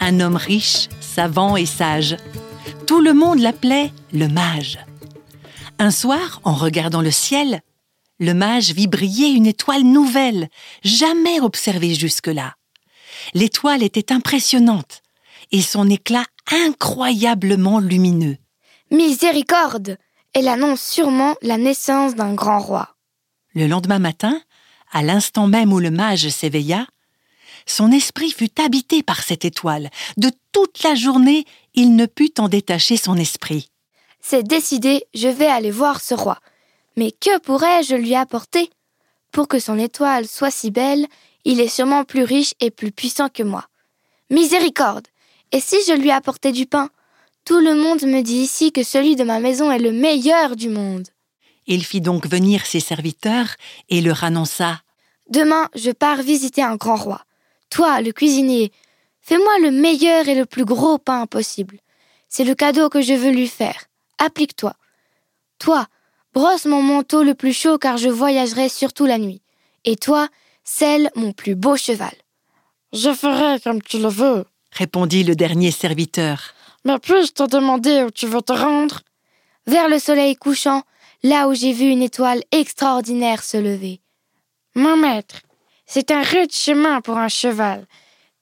un 0.00 0.20
homme 0.20 0.36
riche, 0.36 0.90
savant 1.00 1.56
et 1.56 1.64
sage. 1.64 2.18
Tout 2.86 3.00
le 3.00 3.14
monde 3.14 3.38
l'appelait 3.38 3.90
le 4.12 4.28
mage. 4.28 4.80
Un 5.78 5.90
soir, 5.90 6.42
en 6.44 6.52
regardant 6.52 7.00
le 7.00 7.10
ciel, 7.10 7.62
le 8.18 8.34
mage 8.34 8.74
vit 8.74 8.86
briller 8.86 9.28
une 9.28 9.46
étoile 9.46 9.84
nouvelle, 9.84 10.50
jamais 10.84 11.40
observée 11.40 11.94
jusque-là. 11.94 12.56
L'étoile 13.32 13.82
était 13.82 14.12
impressionnante 14.12 15.00
et 15.52 15.62
son 15.62 15.88
éclat 15.88 16.26
incroyablement 16.52 17.78
lumineux. 17.78 18.36
Miséricorde 18.90 19.96
Elle 20.34 20.48
annonce 20.48 20.82
sûrement 20.82 21.34
la 21.40 21.56
naissance 21.56 22.14
d'un 22.14 22.34
grand 22.34 22.58
roi. 22.58 22.94
Le 23.54 23.66
lendemain 23.66 23.98
matin, 23.98 24.40
à 24.92 25.02
l'instant 25.02 25.46
même 25.46 25.72
où 25.72 25.78
le 25.78 25.90
mage 25.90 26.28
s'éveilla, 26.28 26.86
son 27.66 27.92
esprit 27.92 28.30
fut 28.30 28.60
habité 28.60 29.02
par 29.02 29.22
cette 29.22 29.44
étoile. 29.44 29.90
De 30.16 30.30
toute 30.52 30.82
la 30.82 30.94
journée, 30.94 31.44
il 31.74 31.94
ne 31.96 32.06
put 32.06 32.32
en 32.38 32.48
détacher 32.48 32.96
son 32.96 33.16
esprit. 33.16 33.68
C'est 34.20 34.42
décidé, 34.42 35.04
je 35.14 35.28
vais 35.28 35.46
aller 35.46 35.70
voir 35.70 36.00
ce 36.00 36.14
roi. 36.14 36.38
Mais 36.96 37.10
que 37.10 37.38
pourrais-je 37.40 37.94
lui 37.94 38.14
apporter? 38.14 38.70
Pour 39.32 39.48
que 39.48 39.58
son 39.58 39.78
étoile 39.78 40.26
soit 40.26 40.50
si 40.50 40.70
belle, 40.70 41.06
il 41.44 41.60
est 41.60 41.68
sûrement 41.68 42.04
plus 42.04 42.24
riche 42.24 42.54
et 42.60 42.70
plus 42.70 42.92
puissant 42.92 43.28
que 43.28 43.42
moi. 43.42 43.66
Miséricorde 44.30 45.06
Et 45.52 45.60
si 45.60 45.76
je 45.86 45.92
lui 45.92 46.10
apportais 46.10 46.52
du 46.52 46.66
pain? 46.66 46.90
Tout 47.44 47.60
le 47.60 47.74
monde 47.74 48.02
me 48.02 48.20
dit 48.22 48.36
ici 48.36 48.70
que 48.72 48.82
celui 48.82 49.16
de 49.16 49.24
ma 49.24 49.40
maison 49.40 49.70
est 49.70 49.78
le 49.78 49.92
meilleur 49.92 50.56
du 50.56 50.68
monde. 50.68 51.08
Il 51.66 51.84
fit 51.84 52.00
donc 52.00 52.26
venir 52.26 52.66
ses 52.66 52.80
serviteurs 52.80 53.54
et 53.88 54.00
leur 54.00 54.24
annonça 54.24 54.82
Demain, 55.28 55.68
je 55.74 55.90
pars 55.90 56.22
visiter 56.22 56.62
un 56.62 56.76
grand 56.76 56.96
roi. 56.96 57.24
Toi, 57.70 58.00
le 58.00 58.12
cuisinier, 58.12 58.72
fais-moi 59.20 59.58
le 59.62 59.70
meilleur 59.70 60.28
et 60.28 60.34
le 60.34 60.46
plus 60.46 60.64
gros 60.64 60.98
pain 60.98 61.26
possible. 61.26 61.78
C'est 62.28 62.44
le 62.44 62.54
cadeau 62.54 62.88
que 62.88 63.00
je 63.00 63.14
veux 63.14 63.30
lui 63.30 63.46
faire. 63.48 63.84
Applique-toi. 64.18 64.74
Toi, 65.58 65.86
brosse 66.34 66.64
mon 66.64 66.82
manteau 66.82 67.22
le 67.22 67.34
plus 67.34 67.52
chaud 67.52 67.78
car 67.78 67.96
je 67.96 68.08
voyagerai 68.08 68.68
surtout 68.68 69.06
la 69.06 69.18
nuit. 69.18 69.42
Et 69.84 69.96
toi, 69.96 70.28
selle 70.64 71.10
mon 71.14 71.32
plus 71.32 71.54
beau 71.54 71.76
cheval. 71.76 72.12
Je 72.92 73.12
ferai 73.14 73.60
comme 73.60 73.82
tu 73.82 73.98
le 73.98 74.08
veux. 74.08 74.44
répondit 74.72 75.22
le 75.22 75.36
dernier 75.36 75.70
serviteur. 75.70 76.54
Mais 76.84 76.98
puis-je 76.98 77.32
te 77.32 77.42
demander 77.44 78.02
où 78.02 78.10
tu 78.10 78.26
veux 78.26 78.42
te 78.42 78.52
rendre 78.52 79.00
Vers 79.66 79.88
le 79.88 79.98
soleil 79.98 80.34
couchant, 80.36 80.82
là 81.22 81.48
où 81.48 81.54
j'ai 81.54 81.72
vu 81.72 81.86
une 81.90 82.02
étoile 82.02 82.42
extraordinaire 82.50 83.42
se 83.42 83.56
lever. 83.56 84.00
Mon 84.74 84.96
maître, 84.96 85.42
c'est 85.86 86.10
un 86.10 86.22
rude 86.22 86.52
chemin 86.52 87.00
pour 87.00 87.18
un 87.18 87.28
cheval. 87.28 87.86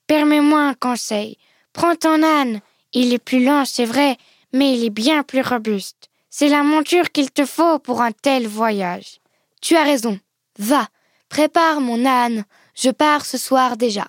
Permets-moi 0.07 0.61
un 0.61 0.73
conseil. 0.73 1.37
Prends 1.73 1.95
ton 1.95 2.23
âne. 2.23 2.61
Il 2.93 3.13
est 3.13 3.19
plus 3.19 3.43
lent, 3.43 3.65
c'est 3.65 3.85
vrai, 3.85 4.17
mais 4.53 4.77
il 4.77 4.85
est 4.85 4.89
bien 4.89 5.23
plus 5.23 5.41
robuste. 5.41 6.09
C'est 6.29 6.49
la 6.49 6.63
monture 6.63 7.11
qu'il 7.11 7.31
te 7.31 7.45
faut 7.45 7.79
pour 7.79 8.01
un 8.01 8.11
tel 8.11 8.47
voyage. 8.47 9.19
Tu 9.61 9.75
as 9.75 9.83
raison. 9.83 10.19
Va, 10.57 10.87
prépare 11.27 11.81
mon 11.81 12.05
âne. 12.05 12.45
Je 12.75 12.89
pars 12.89 13.25
ce 13.25 13.37
soir 13.37 13.77
déjà. 13.77 14.07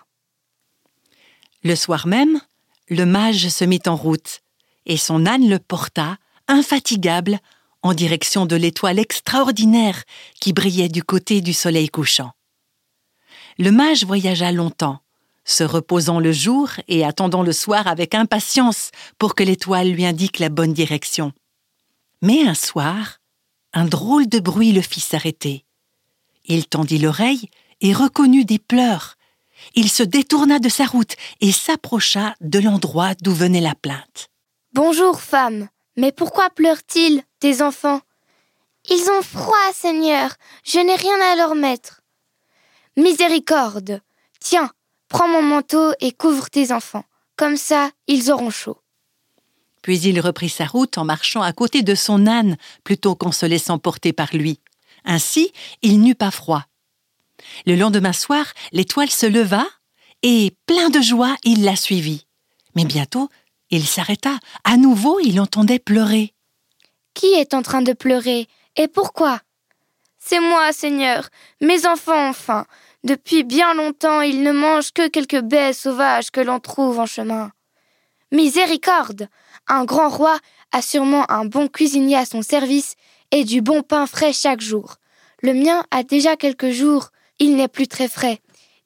Le 1.63 1.75
soir 1.75 2.07
même, 2.07 2.41
le 2.89 3.05
mage 3.05 3.49
se 3.49 3.65
mit 3.65 3.83
en 3.87 3.97
route, 3.97 4.41
et 4.87 4.97
son 4.97 5.27
âne 5.27 5.49
le 5.49 5.59
porta, 5.59 6.17
infatigable, 6.49 7.39
en 7.83 7.95
direction 7.95 8.47
de 8.47 8.57
l'étoile 8.57 8.99
extraordinaire 8.99 10.05
qui 10.41 10.53
brillait 10.53 10.89
du 10.89 11.03
côté 11.03 11.41
du 11.41 11.53
soleil 11.53 11.89
couchant. 11.89 12.33
Le 13.59 13.71
mage 13.71 14.05
voyagea 14.05 14.53
longtemps, 14.53 15.01
se 15.45 15.65
reposant 15.65 16.21
le 16.21 16.33
jour 16.33 16.71
et 16.89 17.05
attendant 17.05 17.43
le 17.43 17.53
soir 17.53 17.87
avec 17.87 18.15
impatience 18.15 18.91
pour 19.19 19.35
que 19.35 19.43
l'étoile 19.43 19.91
lui 19.91 20.05
indique 20.05 20.39
la 20.39 20.49
bonne 20.49 20.73
direction. 20.73 21.33
Mais 22.23 22.43
un 22.43 22.55
soir, 22.55 23.19
un 23.73 23.85
drôle 23.85 24.29
de 24.29 24.39
bruit 24.39 24.73
le 24.73 24.83
fit 24.83 25.01
s'arrêter. 25.01 25.65
Il 26.45 26.67
tendit 26.67 26.99
l'oreille 26.99 27.49
et 27.81 27.93
reconnut 27.93 28.45
des 28.45 28.59
pleurs. 28.59 29.17
Il 29.75 29.91
se 29.91 30.03
détourna 30.03 30.59
de 30.59 30.69
sa 30.69 30.87
route 30.87 31.17
et 31.41 31.53
s'approcha 31.53 32.35
de 32.41 32.59
l'endroit 32.59 33.15
d'où 33.23 33.33
venait 33.33 33.61
la 33.61 33.75
plainte. 33.75 34.29
Bonjour, 34.73 35.21
femme. 35.21 35.69
Mais 36.01 36.13
pourquoi 36.13 36.49
pleurent-ils, 36.49 37.23
tes 37.41 37.61
enfants? 37.61 38.01
Ils 38.89 39.11
ont 39.11 39.21
froid, 39.21 39.73
Seigneur. 39.75 40.31
Je 40.65 40.79
n'ai 40.79 40.95
rien 40.95 41.21
à 41.31 41.37
leur 41.37 41.55
mettre. 41.55 42.01
Miséricorde. 42.97 44.01
Tiens, 44.41 44.71
prends 45.09 45.29
mon 45.29 45.43
manteau 45.43 45.93
et 46.01 46.13
couvre 46.13 46.49
tes 46.49 46.73
enfants. 46.73 47.05
Comme 47.37 47.59
ça, 47.59 47.91
ils 48.07 48.33
auront 48.33 48.49
chaud. 48.49 48.79
Puis 49.83 50.01
il 50.01 50.19
reprit 50.21 50.49
sa 50.49 50.65
route 50.65 50.97
en 50.97 51.05
marchant 51.05 51.43
à 51.43 51.53
côté 51.53 51.83
de 51.83 51.95
son 51.95 52.27
âne 52.27 52.57
plutôt 52.83 53.15
qu'en 53.15 53.31
se 53.31 53.45
laissant 53.45 53.79
porter 53.79 54.15
par 54.15 54.35
lui. 54.35 54.59
Ainsi, 55.05 55.53
il 55.83 56.01
n'eut 56.01 56.15
pas 56.15 56.31
froid. 56.31 56.65
Le 57.67 57.77
lendemain 57.77 58.15
soir, 58.15 58.47
l'étoile 58.73 59.11
se 59.11 59.27
leva 59.27 59.67
et, 60.23 60.57
plein 60.65 60.89
de 60.89 61.03
joie, 61.03 61.37
il 61.45 61.63
la 61.63 61.77
suivit. 61.77 62.27
Mais 62.75 62.87
bientôt, 62.87 63.29
il 63.71 63.87
s'arrêta. 63.87 64.39
À 64.65 64.77
nouveau, 64.77 65.21
il 65.21 65.41
entendait 65.41 65.79
pleurer. 65.79 66.35
Qui 67.15 67.27
est 67.35 67.55
en 67.55 67.63
train 67.63 67.83
de 67.83 67.93
pleurer 67.93 68.49
Et 68.77 68.89
pourquoi? 68.89 69.41
C'est 70.19 70.41
moi, 70.41 70.73
Seigneur. 70.73 71.29
Mes 71.61 71.87
enfants 71.87 72.33
faim. 72.33 72.67
Depuis 73.05 73.45
bien 73.45 73.75
longtemps, 73.75 74.21
ils 74.21 74.43
ne 74.43 74.53
mangent 74.53 74.93
que 74.93 75.09
quelques 75.09 75.41
baies 75.41 75.73
sauvages 75.73 76.31
que 76.31 76.41
l'on 76.41 76.61
trouve 76.61 76.99
en 76.99 77.07
chemin. 77.07 77.51
Miséricorde 78.31 79.29
Un 79.67 79.85
grand 79.85 80.09
roi 80.09 80.39
a 80.73 80.83
sûrement 80.83 81.31
un 81.31 81.47
bon 81.47 81.69
cuisinier 81.69 82.17
à 82.17 82.27
son 82.27 82.43
service 82.43 82.95
et 83.31 83.45
du 83.45 83.63
bon 83.63 83.83
pain 83.83 84.07
frais 84.07 84.33
chaque 84.33 84.61
jour. 84.61 84.97
Le 85.43 85.55
mien 85.55 85.85
a 85.91 86.03
déjà 86.03 86.37
quelques 86.37 86.71
jours, 86.71 87.11
il 87.39 87.57
n'est 87.57 87.69
plus 87.69 87.89
très 87.89 88.09
frais. 88.09 88.41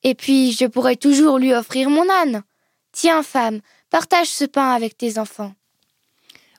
Et 0.05 0.15
puis, 0.15 0.53
je 0.53 0.67
pourrais 0.67 0.97
toujours 0.97 1.39
lui 1.39 1.53
offrir 1.53 1.91
mon 1.91 2.09
âne. 2.23 2.43
Tiens, 2.93 3.23
femme, 3.23 3.61
partage 3.95 4.27
ce 4.27 4.45
pain 4.45 4.73
avec 4.73 4.99
tes 4.99 5.21
enfants. 5.21 5.53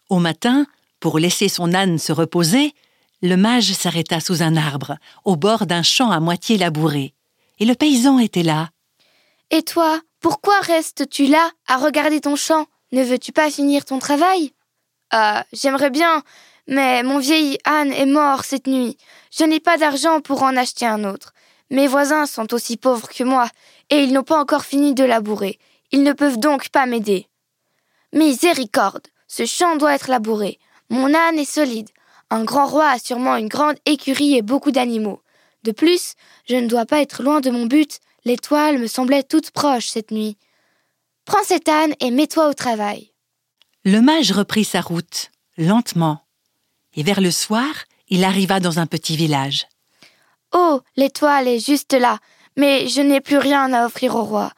Au 0.09 0.19
matin, 0.19 0.65
pour 1.01 1.19
laisser 1.19 1.49
son 1.49 1.73
âne 1.73 1.99
se 1.99 2.13
reposer, 2.13 2.73
le 3.21 3.35
mage 3.35 3.73
s'arrêta 3.73 4.21
sous 4.21 4.41
un 4.41 4.55
arbre, 4.55 4.95
au 5.25 5.35
bord 5.35 5.65
d'un 5.65 5.83
champ 5.83 6.11
à 6.11 6.21
moitié 6.21 6.57
labouré. 6.57 7.13
Et 7.59 7.65
le 7.65 7.75
paysan 7.75 8.19
était 8.19 8.41
là. 8.41 8.69
Et 9.51 9.63
toi, 9.63 9.99
pourquoi 10.21 10.61
restes-tu 10.61 11.25
là 11.27 11.51
à 11.67 11.75
regarder 11.75 12.21
ton 12.21 12.37
champ? 12.37 12.67
Ne 12.93 13.03
veux-tu 13.03 13.33
pas 13.33 13.51
finir 13.51 13.83
ton 13.83 13.99
travail? 13.99 14.53
Ah, 15.11 15.43
j'aimerais 15.51 15.89
bien, 15.89 16.23
mais 16.67 17.03
mon 17.03 17.19
vieil 17.19 17.57
âne 17.65 17.91
est 17.91 18.05
mort 18.05 18.45
cette 18.45 18.67
nuit. 18.67 18.95
Je 19.37 19.43
n'ai 19.43 19.59
pas 19.59 19.75
d'argent 19.75 20.21
pour 20.21 20.43
en 20.43 20.55
acheter 20.55 20.85
un 20.85 21.03
autre. 21.03 21.33
Mes 21.69 21.87
voisins 21.87 22.27
sont 22.27 22.53
aussi 22.53 22.77
pauvres 22.77 23.09
que 23.09 23.25
moi, 23.25 23.49
et 23.89 24.03
ils 24.03 24.13
n'ont 24.13 24.23
pas 24.23 24.39
encore 24.39 24.63
fini 24.63 24.93
de 24.93 25.03
labourer. 25.03 25.59
Ils 25.91 26.03
ne 26.03 26.13
peuvent 26.13 26.39
donc 26.39 26.69
pas 26.69 26.85
m'aider. 26.85 27.27
Miséricorde, 28.13 29.07
ce 29.27 29.45
champ 29.45 29.75
doit 29.75 29.95
être 29.95 30.09
labouré. 30.09 30.59
Mon 30.89 31.13
âne 31.13 31.39
est 31.39 31.45
solide. 31.45 31.89
Un 32.29 32.43
grand 32.43 32.67
roi 32.67 32.89
a 32.89 32.99
sûrement 32.99 33.35
une 33.35 33.47
grande 33.47 33.77
écurie 33.85 34.35
et 34.35 34.41
beaucoup 34.41 34.71
d'animaux. 34.71 35.21
De 35.63 35.71
plus, 35.71 36.13
je 36.47 36.55
ne 36.55 36.67
dois 36.67 36.85
pas 36.85 37.01
être 37.01 37.23
loin 37.23 37.41
de 37.41 37.49
mon 37.49 37.65
but. 37.65 37.99
L'étoile 38.23 38.77
me 38.77 38.87
semblait 38.87 39.23
toute 39.23 39.51
proche 39.51 39.87
cette 39.87 40.11
nuit. 40.11 40.37
Prends 41.25 41.43
cette 41.43 41.69
âne 41.69 41.93
et 41.99 42.11
mets-toi 42.11 42.49
au 42.49 42.53
travail. 42.53 43.11
Le 43.83 43.99
mage 44.01 44.31
reprit 44.31 44.63
sa 44.63 44.81
route, 44.81 45.31
lentement, 45.57 46.21
et 46.95 47.03
vers 47.03 47.21
le 47.21 47.31
soir, 47.31 47.71
il 48.07 48.23
arriva 48.23 48.59
dans 48.59 48.79
un 48.79 48.87
petit 48.87 49.15
village. 49.15 49.67
Oh, 50.53 50.81
l'étoile 50.95 51.47
est 51.47 51.59
juste 51.59 51.93
là, 51.93 52.19
mais 52.57 52.87
je 52.87 53.01
n'ai 53.01 53.21
plus 53.21 53.37
rien 53.37 53.73
à 53.73 53.85
offrir 53.85 54.15
au 54.15 54.23
roi. 54.23 54.51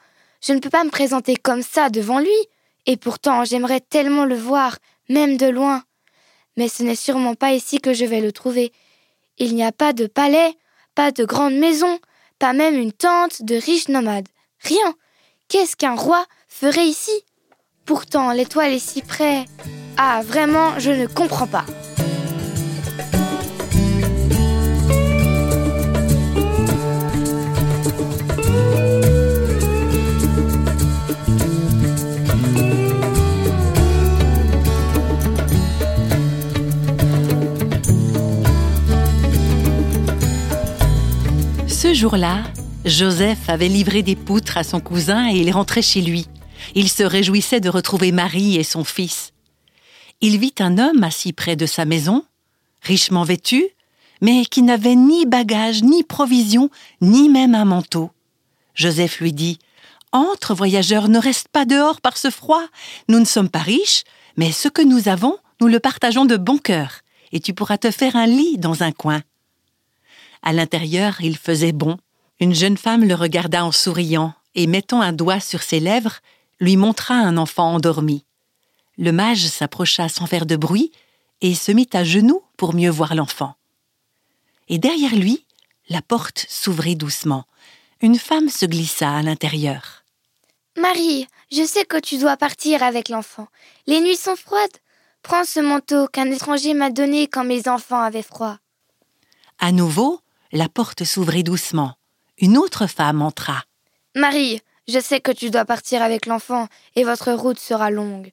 Je 0.47 0.53
ne 0.53 0.59
peux 0.59 0.69
pas 0.69 0.85
me 0.85 0.89
présenter 0.89 1.35
comme 1.35 1.61
ça 1.61 1.89
devant 1.89 2.19
lui, 2.19 2.37
et 2.85 2.95
pourtant 2.95 3.43
j'aimerais 3.43 3.81
tellement 3.81 4.23
le 4.23 4.37
voir, 4.37 4.77
même 5.09 5.35
de 5.35 5.47
loin. 5.47 5.83
Mais 6.55 6.69
ce 6.69 6.83
n'est 6.83 6.95
sûrement 6.95 7.35
pas 7.35 7.51
ici 7.51 7.79
que 7.81 7.93
je 7.93 8.05
vais 8.05 8.21
le 8.21 8.31
trouver. 8.31 8.71
Il 9.39 9.55
n'y 9.55 9.65
a 9.65 9.73
pas 9.73 9.91
de 9.91 10.07
palais, 10.07 10.53
pas 10.95 11.11
de 11.11 11.25
grande 11.25 11.55
maison, 11.55 11.99
pas 12.39 12.53
même 12.53 12.75
une 12.75 12.93
tente 12.93 13.41
de 13.41 13.55
riches 13.55 13.89
nomades. 13.89 14.29
Rien. 14.61 14.95
Qu'est-ce 15.49 15.75
qu'un 15.75 15.95
roi 15.95 16.25
ferait 16.47 16.87
ici? 16.87 17.25
Pourtant, 17.85 18.31
l'étoile 18.31 18.71
est 18.71 18.79
si 18.79 19.01
près. 19.01 19.43
Ah, 19.97 20.21
vraiment, 20.23 20.79
je 20.79 20.91
ne 20.91 21.07
comprends 21.07 21.47
pas. 21.47 21.65
Ce 41.87 41.93
jour-là, 41.93 42.43
Joseph 42.83 43.47
avait 43.47 43.69
livré 43.69 44.03
des 44.03 44.17
poutres 44.17 44.57
à 44.57 44.65
son 44.65 44.81
cousin 44.81 45.29
et 45.29 45.37
il 45.37 45.49
rentrait 45.51 45.81
chez 45.81 46.01
lui. 46.01 46.27
Il 46.75 46.89
se 46.89 47.01
réjouissait 47.01 47.61
de 47.61 47.69
retrouver 47.69 48.11
Marie 48.11 48.57
et 48.57 48.65
son 48.65 48.83
fils. 48.83 49.31
Il 50.19 50.37
vit 50.37 50.53
un 50.59 50.79
homme 50.79 51.01
assis 51.05 51.31
près 51.31 51.55
de 51.55 51.65
sa 51.65 51.85
maison, 51.85 52.25
richement 52.81 53.23
vêtu, 53.23 53.63
mais 54.19 54.43
qui 54.43 54.63
n'avait 54.63 54.97
ni 54.97 55.25
bagages, 55.25 55.81
ni 55.81 56.03
provisions, 56.03 56.69
ni 56.99 57.29
même 57.29 57.55
un 57.55 57.63
manteau. 57.63 58.11
Joseph 58.75 59.21
lui 59.21 59.31
dit 59.31 59.57
Entre, 60.11 60.53
voyageur, 60.53 61.07
ne 61.07 61.19
reste 61.19 61.47
pas 61.47 61.63
dehors 61.63 62.01
par 62.01 62.17
ce 62.17 62.29
froid. 62.29 62.65
Nous 63.07 63.19
ne 63.19 63.25
sommes 63.25 63.49
pas 63.49 63.59
riches, 63.59 64.03
mais 64.35 64.51
ce 64.51 64.67
que 64.67 64.81
nous 64.81 65.07
avons, 65.07 65.37
nous 65.61 65.67
le 65.67 65.79
partageons 65.79 66.25
de 66.25 66.35
bon 66.35 66.57
cœur, 66.57 66.99
et 67.31 67.39
tu 67.39 67.53
pourras 67.53 67.77
te 67.77 67.91
faire 67.91 68.17
un 68.17 68.27
lit 68.27 68.57
dans 68.57 68.83
un 68.83 68.91
coin. 68.91 69.21
À 70.41 70.53
l'intérieur, 70.53 71.21
il 71.21 71.37
faisait 71.37 71.71
bon. 71.71 71.97
Une 72.39 72.53
jeune 72.53 72.77
femme 72.77 73.03
le 73.03 73.15
regarda 73.15 73.65
en 73.65 73.71
souriant 73.71 74.33
et 74.55 74.67
mettant 74.67 75.01
un 75.01 75.13
doigt 75.13 75.39
sur 75.39 75.61
ses 75.61 75.79
lèvres, 75.79 76.19
lui 76.59 76.77
montra 76.77 77.15
un 77.15 77.37
enfant 77.37 77.73
endormi. 77.73 78.25
Le 78.97 79.11
mage 79.11 79.45
s'approcha 79.47 80.09
sans 80.09 80.25
faire 80.25 80.45
de 80.45 80.55
bruit 80.55 80.91
et 81.41 81.53
se 81.53 81.71
mit 81.71 81.89
à 81.93 82.03
genoux 82.03 82.41
pour 82.57 82.73
mieux 82.73 82.89
voir 82.89 83.13
l'enfant. 83.15 83.55
Et 84.67 84.79
derrière 84.79 85.15
lui, 85.15 85.45
la 85.89 86.01
porte 86.01 86.45
s'ouvrit 86.49 86.95
doucement. 86.95 87.45
Une 88.01 88.17
femme 88.17 88.49
se 88.49 88.65
glissa 88.65 89.15
à 89.15 89.21
l'intérieur. 89.21 90.03
Marie, 90.77 91.27
je 91.51 91.63
sais 91.63 91.85
que 91.85 91.99
tu 91.99 92.17
dois 92.17 92.37
partir 92.37 92.83
avec 92.83 93.09
l'enfant. 93.09 93.47
Les 93.87 93.99
nuits 94.01 94.17
sont 94.17 94.35
froides. 94.35 94.77
Prends 95.23 95.45
ce 95.45 95.59
manteau 95.59 96.07
qu'un 96.07 96.29
étranger 96.29 96.73
m'a 96.73 96.89
donné 96.89 97.27
quand 97.27 97.43
mes 97.43 97.67
enfants 97.67 98.01
avaient 98.01 98.21
froid. 98.23 98.57
À 99.59 99.71
nouveau, 99.71 100.19
la 100.51 100.69
porte 100.69 101.03
s'ouvrit 101.03 101.43
doucement. 101.43 101.95
Une 102.37 102.57
autre 102.57 102.87
femme 102.87 103.21
entra. 103.21 103.63
Marie, 104.15 104.61
je 104.87 104.99
sais 104.99 105.19
que 105.19 105.31
tu 105.31 105.49
dois 105.49 105.65
partir 105.65 106.01
avec 106.01 106.25
l'enfant 106.25 106.67
et 106.95 107.03
votre 107.03 107.31
route 107.33 107.59
sera 107.59 107.91
longue. 107.91 108.31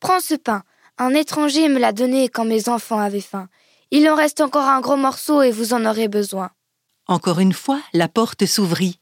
Prends 0.00 0.20
ce 0.20 0.34
pain. 0.34 0.62
Un 0.98 1.10
étranger 1.14 1.68
me 1.68 1.78
l'a 1.78 1.92
donné 1.92 2.28
quand 2.28 2.44
mes 2.44 2.68
enfants 2.68 2.98
avaient 2.98 3.20
faim. 3.20 3.48
Il 3.90 4.08
en 4.08 4.14
reste 4.14 4.40
encore 4.40 4.66
un 4.66 4.80
gros 4.80 4.96
morceau 4.96 5.42
et 5.42 5.50
vous 5.50 5.72
en 5.72 5.84
aurez 5.84 6.08
besoin. 6.08 6.50
Encore 7.06 7.38
une 7.38 7.52
fois, 7.52 7.80
la 7.92 8.08
porte 8.08 8.46
s'ouvrit. 8.46 8.98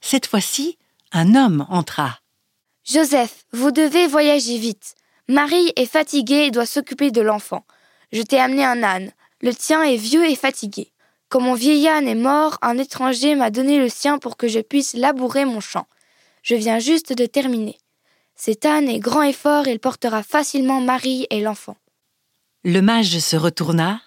Cette 0.00 0.26
fois-ci, 0.26 0.78
un 1.12 1.34
homme 1.34 1.66
entra. 1.70 2.18
Joseph, 2.84 3.44
vous 3.52 3.70
devez 3.70 4.06
voyager 4.06 4.58
vite. 4.58 4.94
Marie 5.28 5.72
est 5.76 5.86
fatiguée 5.86 6.46
et 6.46 6.50
doit 6.50 6.66
s'occuper 6.66 7.10
de 7.10 7.20
l'enfant. 7.20 7.64
Je 8.12 8.22
t'ai 8.22 8.38
amené 8.38 8.64
un 8.64 8.82
âne. 8.82 9.10
Le 9.40 9.54
tien 9.54 9.82
est 9.82 9.96
vieux 9.96 10.28
et 10.28 10.36
fatigué. 10.36 10.92
Comme 11.28 11.44
mon 11.44 11.54
vieil 11.54 11.86
âne 11.88 12.08
est 12.08 12.14
mort, 12.14 12.58
un 12.62 12.78
étranger 12.78 13.34
m'a 13.34 13.50
donné 13.50 13.78
le 13.78 13.88
sien 13.88 14.18
pour 14.18 14.36
que 14.36 14.48
je 14.48 14.60
puisse 14.60 14.94
labourer 14.94 15.44
mon 15.44 15.60
champ. 15.60 15.86
Je 16.42 16.54
viens 16.54 16.78
juste 16.78 17.12
de 17.12 17.26
terminer. 17.26 17.76
Cet 18.34 18.64
âne 18.64 18.88
est 18.88 19.00
grand 19.00 19.22
et 19.22 19.32
fort, 19.32 19.66
il 19.66 19.78
portera 19.78 20.22
facilement 20.22 20.80
Marie 20.80 21.26
et 21.30 21.40
l'enfant. 21.40 21.76
Le 22.64 22.80
mage 22.80 23.18
se 23.18 23.36
retourna, 23.36 24.00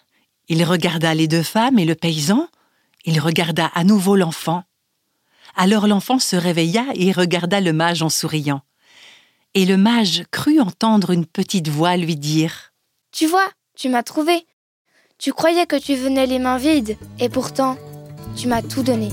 il 0.47 0.63
regarda 0.63 1.13
les 1.13 1.27
deux 1.27 1.43
femmes 1.43 1.77
et 1.77 1.86
le 1.86 1.95
paysan, 1.95 2.47
il 3.05 3.19
regarda 3.19 3.67
à 3.73 3.84
nouveau 3.84 4.15
l'enfant. 4.15 4.63
Alors 5.55 5.88
l'enfant 5.88 6.17
se 6.17 6.36
réveilla 6.36 6.86
et 6.95 7.12
regarda 7.12 7.62
le 7.62 7.73
mage 7.73 8.01
en 8.01 8.10
souriant. 8.10 8.62
Et 9.53 9.65
le 9.65 9.77
mage 9.77 10.23
crut 10.31 10.60
entendre 10.60 11.12
une 11.12 11.25
petite 11.25 11.67
voix 11.67 11.97
lui 11.97 12.15
dire 12.15 12.71
Tu 13.12 13.27
vois, 13.27 13.49
tu 13.75 13.89
m'as 13.89 14.03
trouvé. 14.03 14.45
Tu 15.23 15.34
croyais 15.34 15.67
que 15.67 15.75
tu 15.75 15.93
venais 15.93 16.25
les 16.25 16.39
mains 16.39 16.57
vides, 16.57 16.97
et 17.19 17.29
pourtant, 17.29 17.77
tu 18.36 18.47
m'as 18.47 18.63
tout 18.63 18.81
donné. 18.81 19.10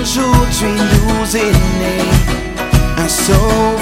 Aujourd'hui 0.00 0.72
nous 0.72 1.36
est 1.36 1.52
un 2.98 3.08
sauveur 3.08 3.77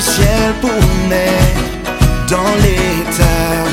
ciel 0.00 0.52
pour 0.60 0.70
naître 1.08 1.66
dans 2.28 2.54
l'état 2.62 3.64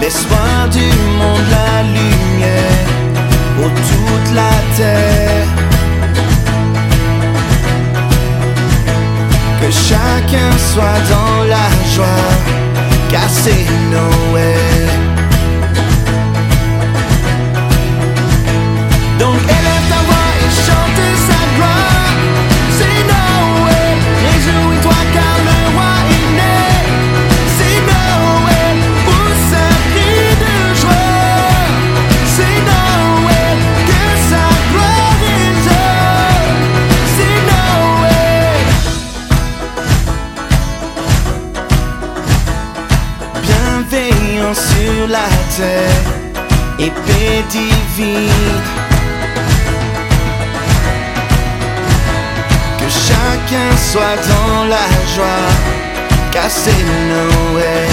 L'espoir 0.00 0.68
du 0.70 0.86
monde, 1.18 1.46
la 1.50 1.82
lumière 1.82 2.86
pour 3.56 3.70
toute 3.70 4.34
la 4.34 4.76
terre 4.76 5.46
Que 9.60 9.70
chacun 9.72 10.50
soit 10.72 11.00
dans 11.10 11.44
la 11.48 11.68
joie, 11.94 12.26
car 13.10 13.28
c'est 13.28 13.66
Noël. 13.90 14.88
Donc 19.18 19.38
élève 19.44 19.75
sur 44.56 45.06
la 45.08 45.28
terre 45.56 46.12
paix 46.90 47.44
divine. 47.50 48.85
Chacun 53.46 53.76
soit 53.76 54.16
dans 54.28 54.64
la 54.64 54.86
joie, 55.14 55.46
c'est 56.48 56.84
Noël. 57.08 57.88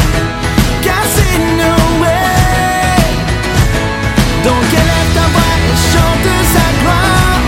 Donc 4.44 4.66
élève 4.74 5.12
ta 5.14 5.26
voix 5.34 5.56
et 5.70 5.78
chante 5.92 6.32
sa 6.54 6.68
gloire. 6.82 7.42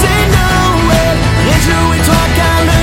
C'est 0.00 0.24
Noël, 0.36 1.18
réjouis-toi 1.48 2.22
car 2.36 2.58
le 2.66 2.77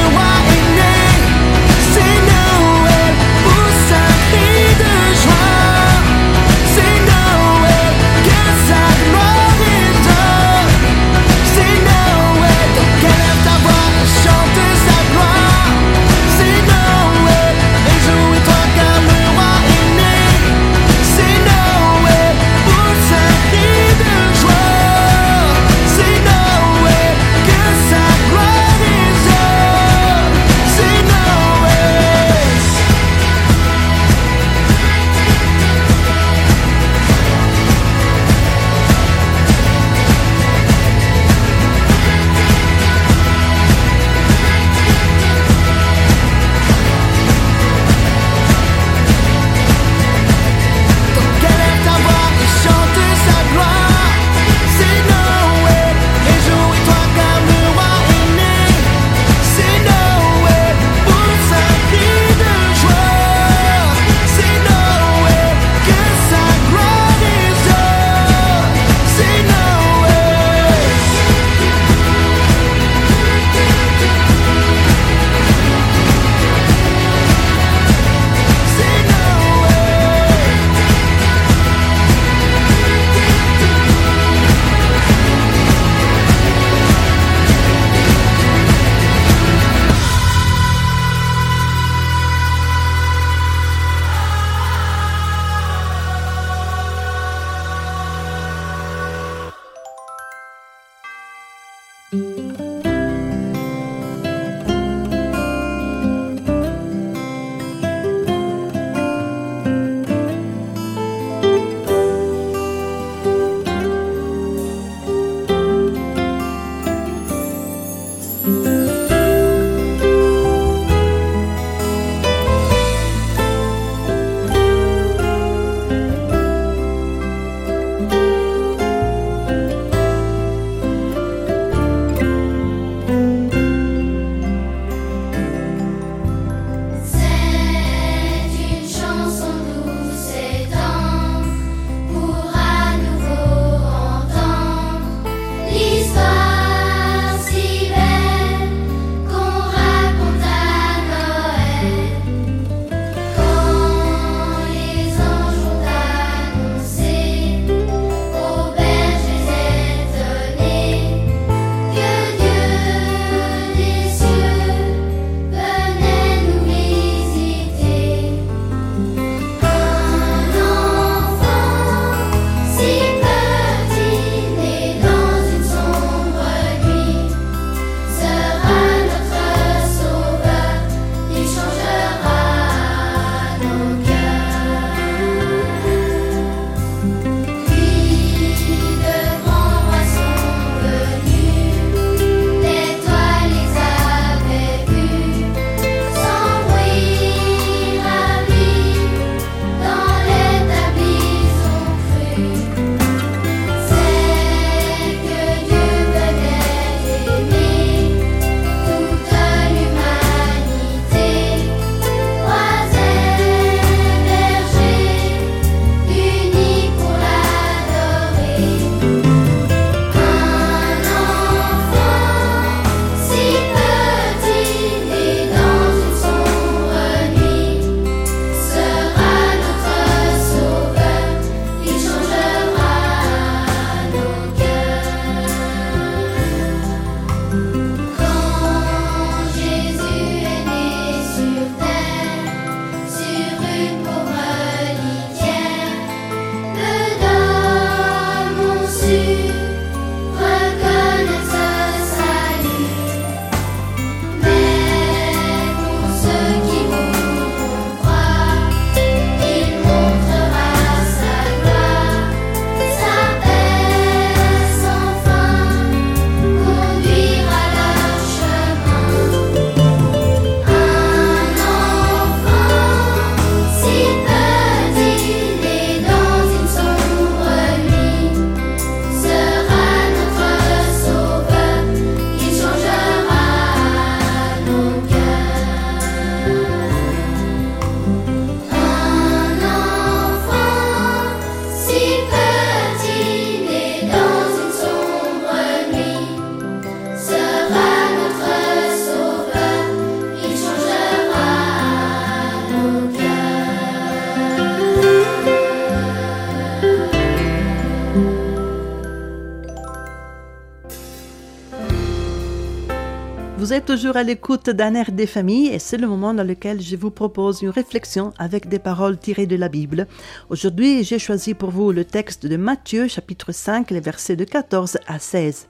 toujours 313.95 314.17
à 314.17 314.23
l'écoute 314.23 314.69
d'un 314.71 314.93
air 314.93 315.13
des 315.13 315.25
familles 315.25 315.69
et 315.69 315.79
c'est 315.79 315.95
le 315.95 316.05
moment 316.05 316.33
dans 316.33 316.43
lequel 316.43 316.81
je 316.81 316.97
vous 316.97 317.11
propose 317.11 317.61
une 317.61 317.69
réflexion 317.69 318.33
avec 318.37 318.67
des 318.67 318.77
paroles 318.77 319.17
tirées 319.17 319.47
de 319.47 319.55
la 319.55 319.69
Bible. 319.69 320.05
Aujourd'hui, 320.49 321.05
j'ai 321.05 321.17
choisi 321.17 321.53
pour 321.53 321.69
vous 321.69 321.93
le 321.93 322.03
texte 322.03 322.45
de 322.45 322.57
Matthieu 322.57 323.07
chapitre 323.07 323.53
5, 323.53 323.91
les 323.91 324.01
versets 324.01 324.35
de 324.35 324.43
14 324.43 324.97
à 325.07 325.17
16. 325.17 325.69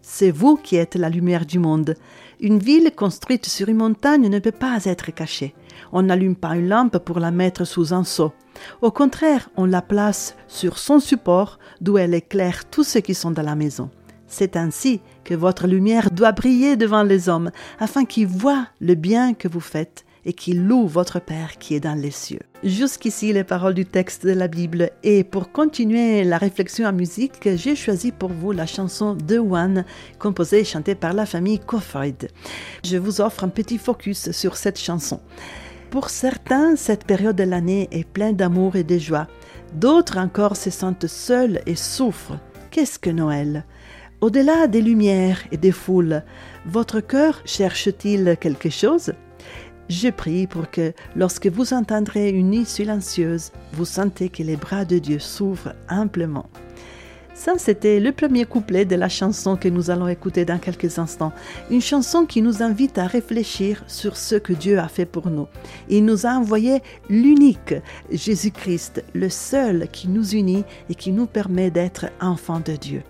C'est 0.00 0.30
vous 0.30 0.56
qui 0.56 0.76
êtes 0.76 0.94
la 0.94 1.10
lumière 1.10 1.44
du 1.44 1.58
monde. 1.58 1.96
Une 2.40 2.60
ville 2.60 2.92
construite 2.96 3.44
sur 3.44 3.68
une 3.68 3.76
montagne 3.76 4.30
ne 4.30 4.38
peut 4.38 4.52
pas 4.52 4.86
être 4.86 5.10
cachée. 5.10 5.54
On 5.92 6.00
n'allume 6.00 6.36
pas 6.36 6.56
une 6.56 6.70
lampe 6.70 6.96
pour 6.96 7.20
la 7.20 7.30
mettre 7.30 7.66
sous 7.66 7.92
un 7.92 8.04
seau. 8.04 8.32
Au 8.80 8.90
contraire, 8.90 9.50
on 9.58 9.66
la 9.66 9.82
place 9.82 10.34
sur 10.48 10.78
son 10.78 10.98
support 10.98 11.58
d'où 11.82 11.98
elle 11.98 12.14
éclaire 12.14 12.64
tous 12.70 12.84
ceux 12.84 13.00
qui 13.00 13.14
sont 13.14 13.32
dans 13.32 13.42
la 13.42 13.54
maison. 13.54 13.90
C'est 14.30 14.56
ainsi 14.56 15.00
que 15.24 15.34
votre 15.34 15.66
lumière 15.66 16.10
doit 16.10 16.32
briller 16.32 16.76
devant 16.76 17.02
les 17.02 17.28
hommes, 17.28 17.50
afin 17.80 18.04
qu'ils 18.04 18.28
voient 18.28 18.68
le 18.80 18.94
bien 18.94 19.34
que 19.34 19.48
vous 19.48 19.60
faites 19.60 20.04
et 20.24 20.32
qu'ils 20.32 20.64
louent 20.64 20.86
votre 20.86 21.18
Père 21.18 21.58
qui 21.58 21.74
est 21.74 21.80
dans 21.80 21.94
les 21.94 22.12
cieux. 22.12 22.40
Jusqu'ici 22.62 23.32
les 23.32 23.42
paroles 23.42 23.74
du 23.74 23.86
texte 23.86 24.24
de 24.24 24.32
la 24.32 24.48
Bible 24.48 24.90
et 25.02 25.24
pour 25.24 25.50
continuer 25.50 26.22
la 26.24 26.38
réflexion 26.38 26.86
en 26.86 26.92
musique, 26.92 27.48
j'ai 27.56 27.74
choisi 27.74 28.12
pour 28.12 28.30
vous 28.30 28.52
la 28.52 28.66
chanson 28.66 29.16
The 29.16 29.38
One, 29.38 29.84
composée 30.18 30.60
et 30.60 30.64
chantée 30.64 30.94
par 30.94 31.12
la 31.12 31.26
famille 31.26 31.58
Coffoyd. 31.58 32.28
Je 32.84 32.98
vous 32.98 33.20
offre 33.20 33.44
un 33.44 33.48
petit 33.48 33.78
focus 33.78 34.30
sur 34.30 34.56
cette 34.56 34.78
chanson. 34.78 35.20
Pour 35.90 36.08
certains, 36.08 36.76
cette 36.76 37.04
période 37.04 37.36
de 37.36 37.42
l'année 37.42 37.88
est 37.90 38.06
pleine 38.06 38.36
d'amour 38.36 38.76
et 38.76 38.84
de 38.84 38.96
joie. 38.96 39.26
D'autres 39.74 40.18
encore 40.18 40.56
se 40.56 40.70
sentent 40.70 41.08
seuls 41.08 41.62
et 41.66 41.74
souffrent. 41.74 42.38
Qu'est-ce 42.70 43.00
que 43.00 43.10
Noël? 43.10 43.64
Au-delà 44.20 44.66
des 44.66 44.82
lumières 44.82 45.40
et 45.50 45.56
des 45.56 45.72
foules, 45.72 46.22
votre 46.66 47.00
cœur 47.00 47.40
cherche-t-il 47.46 48.36
quelque 48.38 48.68
chose? 48.68 49.14
Je 49.88 50.08
prie 50.10 50.46
pour 50.46 50.70
que, 50.70 50.92
lorsque 51.16 51.46
vous 51.46 51.72
entendrez 51.72 52.28
une 52.28 52.50
nuit 52.50 52.66
silencieuse, 52.66 53.50
vous 53.72 53.86
sentez 53.86 54.28
que 54.28 54.42
les 54.42 54.56
bras 54.56 54.84
de 54.84 54.98
Dieu 54.98 55.18
s'ouvrent 55.18 55.72
amplement. 55.88 56.50
Ça, 57.40 57.54
c'était 57.56 58.00
le 58.00 58.12
premier 58.12 58.44
couplet 58.44 58.84
de 58.84 58.96
la 58.96 59.08
chanson 59.08 59.56
que 59.56 59.66
nous 59.66 59.88
allons 59.90 60.08
écouter 60.08 60.44
dans 60.44 60.58
quelques 60.58 60.98
instants. 60.98 61.32
Une 61.70 61.80
chanson 61.80 62.26
qui 62.26 62.42
nous 62.42 62.62
invite 62.62 62.98
à 62.98 63.06
réfléchir 63.06 63.82
sur 63.86 64.18
ce 64.18 64.34
que 64.34 64.52
Dieu 64.52 64.78
a 64.78 64.88
fait 64.88 65.06
pour 65.06 65.30
nous. 65.30 65.46
Il 65.88 66.04
nous 66.04 66.26
a 66.26 66.32
envoyé 66.32 66.82
l'unique 67.08 67.74
Jésus-Christ, 68.12 69.02
le 69.14 69.30
seul 69.30 69.88
qui 69.90 70.08
nous 70.08 70.34
unit 70.34 70.64
et 70.90 70.94
qui 70.94 71.12
nous 71.12 71.24
permet 71.24 71.70
d'être 71.70 72.08
enfants 72.20 72.60
de 72.60 72.76
Dieu. 72.76 73.02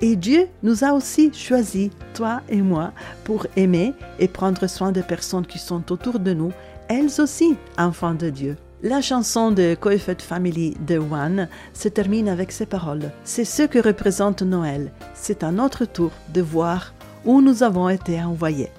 Et 0.00 0.16
Dieu 0.16 0.48
nous 0.64 0.82
a 0.82 0.92
aussi 0.92 1.32
choisis, 1.32 1.90
toi 2.12 2.42
et 2.48 2.62
moi, 2.62 2.92
pour 3.22 3.46
aimer 3.54 3.94
et 4.18 4.26
prendre 4.26 4.66
soin 4.66 4.90
des 4.90 5.04
personnes 5.04 5.46
qui 5.46 5.60
sont 5.60 5.92
autour 5.92 6.18
de 6.18 6.34
nous, 6.34 6.50
elles 6.88 7.20
aussi 7.20 7.54
enfants 7.78 8.14
de 8.14 8.30
Dieu. 8.30 8.56
La 8.82 9.00
chanson 9.00 9.52
de 9.52 9.74
Coifet 9.74 10.18
Family 10.20 10.76
The 10.86 10.98
One 11.10 11.48
se 11.72 11.88
termine 11.88 12.28
avec 12.28 12.52
ces 12.52 12.66
paroles. 12.66 13.10
C'est 13.24 13.46
ce 13.46 13.62
que 13.62 13.78
représente 13.78 14.42
Noël. 14.42 14.92
C'est 15.14 15.42
à 15.42 15.50
notre 15.50 15.86
tour 15.86 16.10
de 16.34 16.42
voir 16.42 16.92
où 17.24 17.40
nous 17.40 17.62
avons 17.62 17.88
été 17.88 18.22
envoyés. 18.22 18.70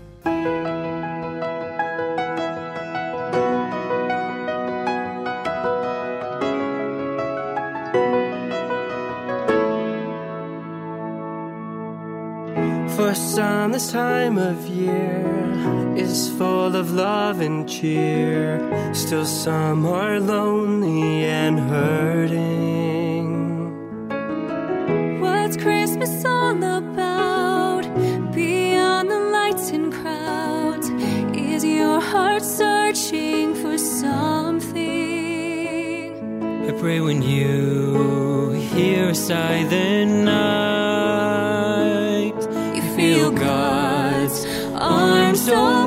For 13.38 13.70
this 13.72 13.92
time 13.92 14.40
of 14.40 14.66
year 14.66 15.24
is 15.96 16.28
full 16.40 16.76
of 16.76 16.94
love 16.94 17.40
and 17.40 17.70
cheer. 17.70 18.58
Still, 18.96 19.26
some 19.26 19.86
are 19.86 20.20
lonely 20.20 21.26
and 21.26 21.60
hurting. 21.60 23.28
What's 25.22 25.56
Christmas 25.56 26.26
all 26.26 26.58
about? 26.64 27.84
Beyond 28.34 29.12
the 29.12 29.20
lights 29.20 29.70
and 29.70 29.94
crowds, 29.94 30.90
is 31.38 31.64
your 31.64 32.02
heart 32.02 32.42
searching 32.42 33.54
for 33.54 33.78
something? 33.78 34.82
I 36.68 36.72
pray 36.80 37.02
when 37.02 37.22
you 37.22 38.50
hear 38.74 39.10
a 39.10 39.16
silent 39.16 40.26
night, 40.26 40.77
so 45.48 45.87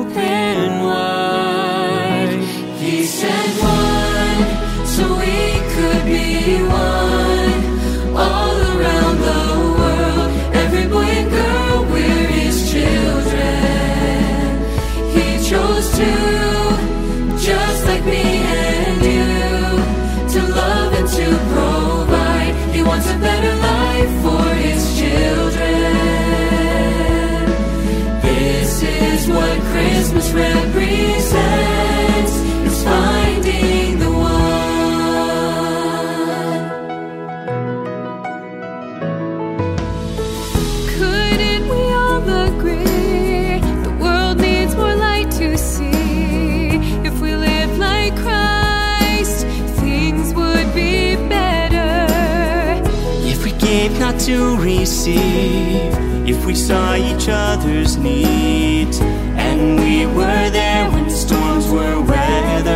to 45.41 45.57
see. 45.57 46.69
If 47.03 47.19
we 47.19 47.35
lived 47.35 47.79
like 47.79 48.15
Christ, 48.17 49.47
things 49.81 50.33
would 50.35 50.69
be 50.75 51.15
better. 51.27 52.05
If 53.33 53.43
we 53.43 53.51
came 53.53 53.97
not 53.97 54.19
to 54.27 54.55
receive, 54.57 55.91
if 56.29 56.45
we 56.45 56.53
saw 56.53 56.93
each 56.95 57.27
other's 57.27 57.97
we 57.97 58.60
were 60.13 60.49
there 60.49 60.89
when 60.91 61.09
storms 61.09 61.67
were 61.69 61.99
weathered. 62.01 62.71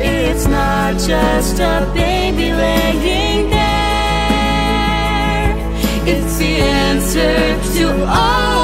It's 0.00 0.46
not 0.46 0.92
just 0.98 1.58
a 1.60 1.90
baby 1.94 2.52
laying 2.52 3.50
there. 3.50 3.70
It's 6.06 6.38
the 6.38 6.56
answer 6.60 7.58
to 7.78 8.04
all 8.06 8.59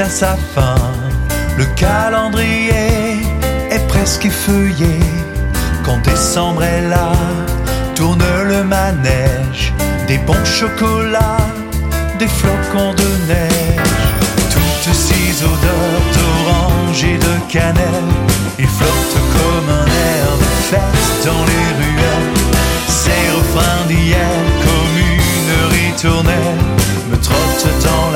à 0.00 0.08
sa 0.08 0.36
fin. 0.54 0.76
Le 1.58 1.64
calendrier 1.76 3.20
est 3.70 3.86
presque 3.88 4.24
effeuillé. 4.24 4.98
Quand 5.84 5.98
décembre 6.02 6.62
est 6.62 6.88
là, 6.88 7.12
tourne 7.94 8.24
le 8.44 8.64
manège. 8.64 9.74
Des 10.06 10.18
bons 10.18 10.44
chocolats, 10.44 11.46
des 12.18 12.28
flocons 12.28 12.94
de 12.94 13.10
neige. 13.28 14.00
Toutes 14.54 14.94
ces 14.94 15.44
odeurs 15.44 16.02
d'orange 16.14 17.04
et 17.04 17.18
de 17.18 17.52
cannelle, 17.52 18.14
ils 18.58 18.66
flottent 18.66 19.22
comme 19.36 19.68
un 19.68 19.86
air 19.86 20.26
de 20.42 20.50
fête 20.70 21.26
dans 21.26 21.44
les 21.50 21.68
ruelles. 21.78 22.34
Ces 22.88 23.22
refrains 23.36 23.86
d'hier 23.88 24.40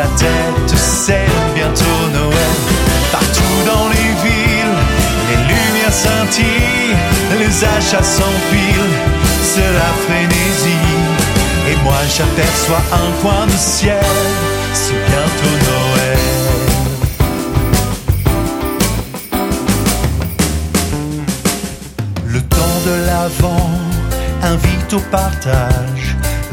la 0.05 0.11
tête, 0.19 0.77
c'est 0.77 1.27
bientôt 1.55 2.01
Noël. 2.13 2.57
Partout 3.13 3.57
dans 3.67 3.89
les 3.89 4.11
villes, 4.25 4.79
les 5.31 5.41
lumières 5.51 5.93
scintillent, 5.93 6.97
les 7.39 7.55
achats 7.77 8.09
s'empilent, 8.19 8.97
c'est 9.51 9.73
la 9.83 9.93
frénésie. 10.05 10.93
Et 11.71 11.77
moi 11.85 12.01
j'aperçois 12.17 12.83
un 12.93 13.11
coin 13.23 13.47
de 13.47 13.59
ciel, 13.59 14.17
c'est 14.73 15.01
bientôt 15.11 15.57
Noël. 15.71 16.19
Le 22.27 22.41
temps 22.43 22.79
de 22.89 22.95
l'avant 23.07 23.71
invite 24.43 24.93
au 24.93 25.01
partage. 25.11 26.04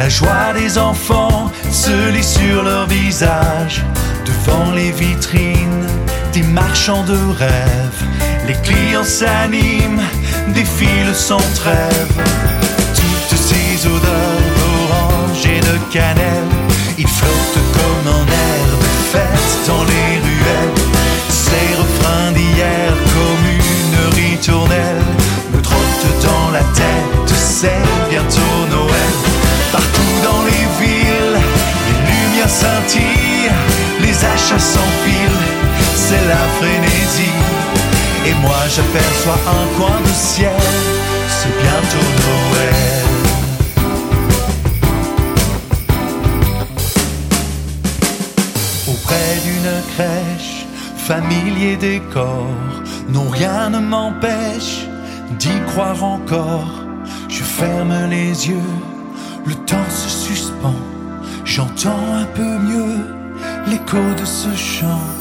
La 0.01 0.09
joie 0.09 0.51
des 0.55 0.79
enfants 0.79 1.51
se 1.71 2.09
lit 2.09 2.23
sur 2.23 2.63
leur 2.63 2.87
visage. 2.87 3.85
Devant 4.25 4.71
les 4.71 4.91
vitrines 4.91 5.85
des 6.33 6.41
marchands 6.41 7.03
de 7.03 7.19
rêves, 7.37 8.03
les 8.47 8.55
clients 8.63 9.03
s'animent, 9.03 10.01
défilent 10.55 11.13
sans 11.13 11.45
trêve. 11.53 12.15
Toutes 12.95 13.37
ces 13.37 13.85
odeurs 13.85 14.41
d'orange 14.57 15.45
et 15.45 15.59
de 15.59 15.77
cannelle, 15.93 16.55
ils 16.97 17.07
flottent 17.07 17.65
comme 17.77 18.07
un 18.11 18.25
air 18.25 18.65
de 18.73 19.67
dans 19.67 19.83
les 19.83 20.10
c'est 36.11 36.27
la 36.27 36.45
frénésie. 36.59 37.39
Et 38.27 38.33
moi 38.43 38.61
j'aperçois 38.75 39.39
un 39.59 39.65
coin 39.77 39.99
de 40.07 40.13
ciel, 40.13 40.65
c'est 41.37 41.55
bientôt 41.63 42.09
Noël. 42.25 43.07
Auprès 48.93 49.31
d'une 49.45 49.73
crèche, 49.93 50.65
familier 51.09 51.77
décor, 51.77 52.47
non 53.09 53.27
rien 53.29 53.69
ne 53.69 53.79
m'empêche 53.79 54.85
d'y 55.39 55.57
croire 55.69 56.03
encore. 56.03 56.73
Je 57.29 57.43
ferme 57.43 57.95
les 58.09 58.49
yeux, 58.49 58.73
le 59.45 59.55
temps 59.69 59.89
se 59.89 60.09
suspend, 60.09 60.79
j'entends 61.45 62.05
un 62.21 62.27
peu 62.37 62.51
mieux 62.69 62.99
l'écho 63.67 64.03
de 64.19 64.25
ce 64.25 64.53
chant. 64.55 65.20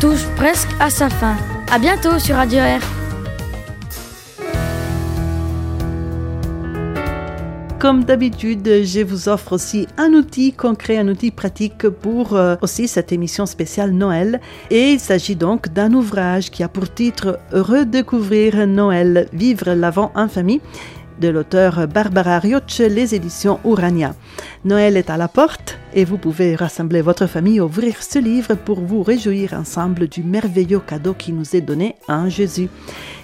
Touche 0.00 0.24
presque 0.36 0.68
à 0.78 0.88
sa 0.88 1.10
fin. 1.10 1.34
À 1.72 1.80
bientôt 1.80 2.16
sur 2.20 2.36
Radio 2.36 2.60
Air. 2.60 2.80
Comme 7.80 8.04
d'habitude, 8.04 8.84
je 8.84 9.00
vous 9.00 9.28
offre 9.28 9.52
aussi 9.52 9.88
un 9.98 10.12
outil 10.12 10.52
concret, 10.52 10.98
un 10.98 11.08
outil 11.08 11.32
pratique 11.32 11.88
pour 11.88 12.36
euh, 12.36 12.54
aussi 12.62 12.86
cette 12.86 13.10
émission 13.10 13.46
spéciale 13.46 13.90
Noël. 13.90 14.40
Et 14.70 14.92
il 14.92 15.00
s'agit 15.00 15.34
donc 15.34 15.72
d'un 15.72 15.92
ouvrage 15.92 16.52
qui 16.52 16.62
a 16.62 16.68
pour 16.68 16.92
titre 16.92 17.40
Redécouvrir 17.50 18.64
Noël, 18.68 19.28
vivre 19.32 19.74
l'avant 19.74 20.12
en 20.14 20.28
famille 20.28 20.60
de 21.20 21.28
l'auteur 21.28 21.86
Barbara 21.88 22.38
Riocce, 22.38 22.80
les 22.80 23.14
éditions 23.14 23.60
Urania. 23.64 24.14
Noël 24.64 24.96
est 24.96 25.10
à 25.10 25.16
la 25.16 25.28
porte 25.28 25.78
et 25.94 26.04
vous 26.04 26.18
pouvez 26.18 26.54
rassembler 26.54 27.02
votre 27.02 27.26
famille, 27.26 27.60
ouvrir 27.60 28.02
ce 28.02 28.18
livre 28.18 28.54
pour 28.54 28.80
vous 28.80 29.02
réjouir 29.02 29.54
ensemble 29.54 30.08
du 30.08 30.22
merveilleux 30.22 30.80
cadeau 30.80 31.14
qui 31.14 31.32
nous 31.32 31.56
est 31.56 31.60
donné 31.60 31.96
en 32.08 32.28
Jésus. 32.28 32.68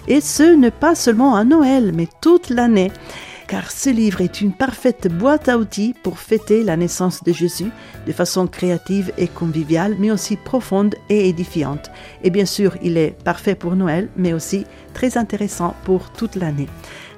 Et 0.07 0.21
ce 0.21 0.55
n'est 0.55 0.71
pas 0.71 0.95
seulement 0.95 1.35
à 1.35 1.43
Noël, 1.43 1.91
mais 1.93 2.07
toute 2.21 2.49
l'année 2.49 2.91
car 3.47 3.71
ce 3.71 3.89
livre 3.89 4.21
est 4.21 4.41
une 4.41 4.53
parfaite 4.53 5.07
boîte 5.07 5.49
à 5.49 5.57
outils 5.57 5.93
pour 6.01 6.17
fêter 6.17 6.63
la 6.63 6.77
naissance 6.77 7.23
de 7.23 7.31
Jésus 7.31 7.69
de 8.07 8.11
façon 8.11 8.47
créative 8.47 9.11
et 9.17 9.27
conviviale, 9.27 9.95
mais 9.99 10.11
aussi 10.11 10.37
profonde 10.37 10.95
et 11.09 11.29
édifiante. 11.29 11.91
Et 12.23 12.29
bien 12.29 12.45
sûr, 12.45 12.75
il 12.81 12.97
est 12.97 13.15
parfait 13.23 13.55
pour 13.55 13.75
Noël, 13.75 14.09
mais 14.17 14.33
aussi 14.33 14.65
très 14.93 15.17
intéressant 15.17 15.75
pour 15.83 16.11
toute 16.11 16.35
l'année. 16.35 16.67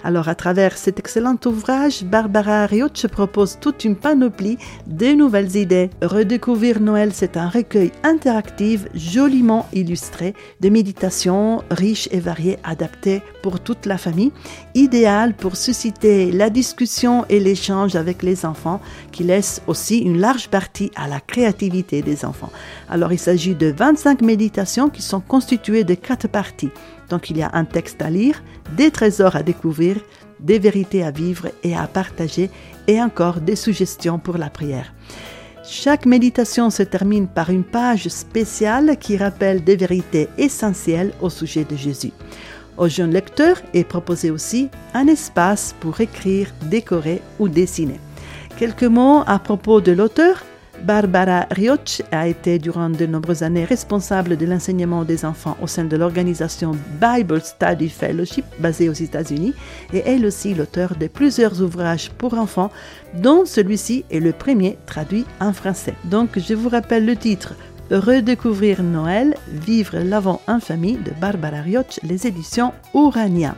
Alors, 0.06 0.28
à 0.28 0.36
travers 0.36 0.78
cet 0.78 1.00
excellent 1.00 1.40
ouvrage, 1.48 2.04
Barbara 2.04 2.68
Riot 2.68 2.90
propose 3.12 3.58
toute 3.60 3.86
une 3.86 3.96
panoplie 3.96 4.60
de 4.86 5.14
nouvelles 5.14 5.56
idées. 5.56 5.90
Redécouvrir 6.00 6.80
Noël, 6.80 7.10
c'est 7.12 7.38
un 7.38 7.50
recueil 7.50 7.92
interactif 8.04 8.86
joliment 8.94 9.68
illustré 9.74 10.36
de 10.62 10.70
méditations 10.70 11.64
riches 11.72 12.08
et 12.12 12.20
variées 12.20 12.60
adaptées 12.64 13.24
pour 13.42 13.60
toute 13.60 13.88
la 13.88 13.98
famille, 13.98 14.32
idéal 14.76 15.34
pour 15.34 15.56
susciter 15.56 16.32
la 16.32 16.52
discussion 16.52 17.26
et 17.30 17.40
l'échange 17.40 17.96
avec 17.96 18.22
les 18.22 18.46
enfants, 18.46 18.82
qui 19.12 19.24
laisse 19.24 19.64
aussi 19.66 19.98
une 19.98 20.20
large 20.20 20.50
partie 20.50 20.92
à 20.96 21.08
la 21.08 21.20
créativité 21.20 22.04
des 22.04 22.26
enfants. 22.26 22.52
Alors, 22.92 23.12
il 23.12 23.18
s'agit 23.18 23.56
de 23.56 23.74
25 23.76 24.22
méditations 24.22 24.90
qui 24.90 25.02
sont 25.02 25.20
constituées 25.20 25.84
de 25.84 25.96
quatre 25.96 26.28
parties. 26.28 26.70
Donc 27.10 27.30
il 27.30 27.38
y 27.38 27.44
a 27.44 27.52
un 27.54 27.66
texte 27.66 28.02
à 28.02 28.10
lire, 28.10 28.44
des 28.76 28.92
trésors 28.92 29.36
à 29.36 29.44
découvrir, 29.44 29.98
des 30.40 30.60
vérités 30.60 31.04
à 31.04 31.12
vivre 31.12 31.48
et 31.64 31.76
à 31.76 31.88
partager, 31.88 32.50
et 32.88 33.02
encore 33.02 33.42
des 33.42 33.56
suggestions 33.56 34.20
pour 34.20 34.38
la 34.38 34.50
prière. 34.50 34.94
Chaque 35.64 36.06
méditation 36.06 36.70
se 36.70 36.84
termine 36.84 37.28
par 37.28 37.50
une 37.50 37.64
page 37.64 38.08
spéciale 38.08 38.98
qui 39.00 39.18
rappelle 39.18 39.64
des 39.64 39.76
vérités 39.76 40.30
essentielles 40.38 41.12
au 41.22 41.30
sujet 41.32 41.64
de 41.64 41.76
Jésus. 41.76 42.12
Aux 42.78 42.88
jeunes 42.88 43.14
lecteurs 43.14 43.62
est 43.74 43.84
proposé 43.84 44.30
aussi 44.30 44.70
un 44.94 45.08
espace 45.08 45.74
pour 45.80 46.02
écrire, 46.02 46.50
décorer 46.64 47.22
ou 47.40 47.50
dessiner. 47.50 48.00
Quelques 48.58 48.84
mots 48.84 49.24
à 49.26 49.40
propos 49.40 49.82
de 49.82 49.92
l'auteur. 49.92 50.44
Barbara 50.84 51.48
Rioch 51.52 52.02
a 52.12 52.28
été 52.28 52.60
durant 52.60 52.90
de 52.90 53.06
nombreuses 53.06 53.44
années 53.44 53.66
responsable 53.66 54.38
de 54.38 54.46
l'enseignement 54.46 55.04
des 55.04 55.26
enfants 55.26 55.58
au 55.62 55.68
sein 55.68 55.86
de 55.86 55.98
l'organisation 55.98 56.72
Bible 57.02 57.42
Study 57.42 57.90
Fellowship 57.90 58.46
basée 58.60 58.90
aux 58.90 58.94
États-Unis 58.94 59.54
et 59.94 60.04
elle 60.06 60.26
aussi 60.26 60.54
l'auteur 60.54 60.96
de 60.96 61.08
plusieurs 61.08 61.62
ouvrages 61.62 62.12
pour 62.12 62.36
enfants 62.36 62.72
dont 63.16 63.46
celui-ci 63.46 64.06
est 64.12 64.20
le 64.20 64.32
premier 64.32 64.78
traduit 64.86 65.26
en 65.40 65.54
français. 65.54 65.96
Donc 66.06 66.38
je 66.38 66.54
vous 66.54 66.70
rappelle 66.70 67.06
le 67.06 67.16
titre 67.16 67.56
Redécouvrir 67.92 68.82
Noël, 68.82 69.36
vivre 69.48 69.98
l'avant 70.00 70.42
en 70.48 70.60
famille 70.60 70.98
de 70.98 71.12
Barbara 71.22 71.62
Rioch, 71.62 72.00
les 72.04 72.26
éditions 72.26 72.74
Urania. 72.96 73.56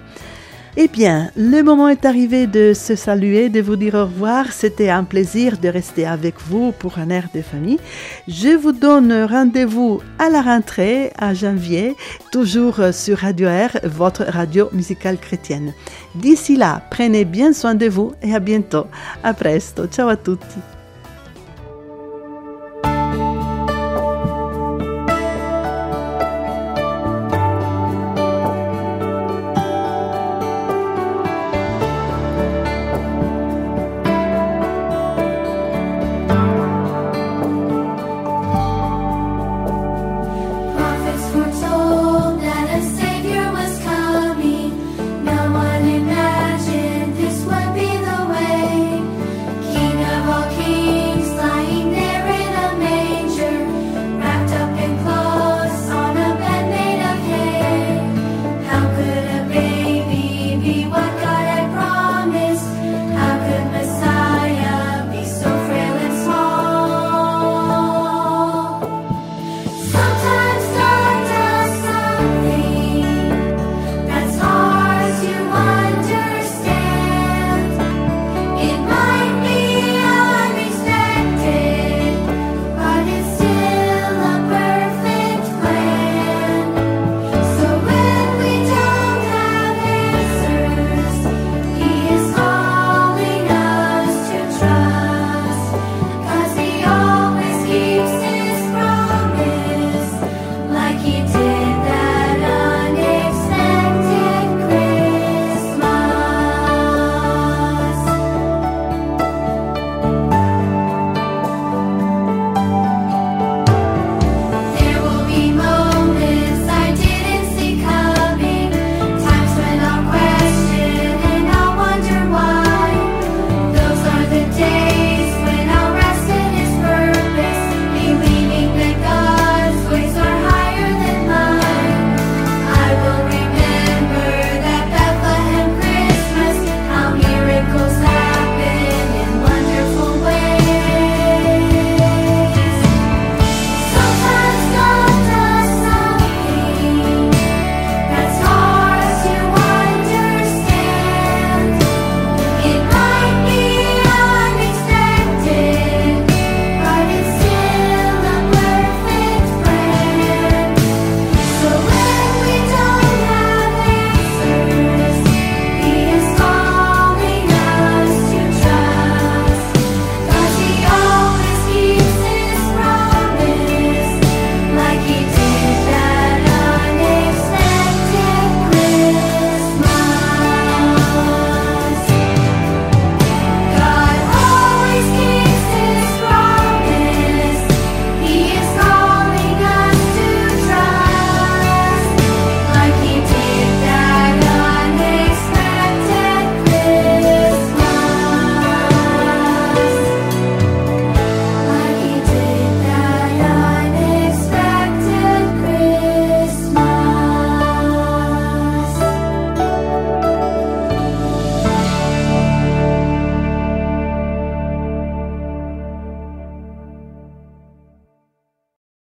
Eh 0.79 0.87
bien, 0.87 1.31
le 1.35 1.63
moment 1.63 1.89
est 1.89 2.05
arrivé 2.05 2.45
de 2.45 2.71
se 2.75 2.95
saluer, 2.95 3.49
de 3.49 3.61
vous 3.61 3.77
dire 3.77 3.95
au 3.95 4.05
revoir. 4.05 4.51
C'était 4.51 4.89
un 4.89 5.03
plaisir 5.03 5.57
de 5.57 5.69
rester 5.69 6.05
avec 6.05 6.35
vous 6.39 6.71
pour 6.71 6.99
un 6.99 7.09
air 7.09 7.29
de 7.33 7.41
famille. 7.41 7.79
Je 8.27 8.55
vous 8.55 8.73
donne 8.73 9.11
rendez-vous 9.23 10.01
à 10.19 10.29
la 10.29 10.43
rentrée, 10.43 11.11
à 11.17 11.33
janvier, 11.33 11.95
toujours 12.31 12.79
sur 12.93 13.17
Radio 13.17 13.47
Air, 13.47 13.79
votre 13.85 14.23
radio 14.25 14.69
musicale 14.71 15.17
chrétienne. 15.17 15.73
D'ici 16.13 16.55
là, 16.55 16.83
prenez 16.91 17.25
bien 17.25 17.53
soin 17.53 17.73
de 17.73 17.87
vous 17.87 18.11
et 18.21 18.35
à 18.35 18.39
bientôt. 18.39 18.85
A 19.23 19.33
presto. 19.33 19.87
Ciao 19.87 20.09
à 20.09 20.15
tutti. 20.15 20.76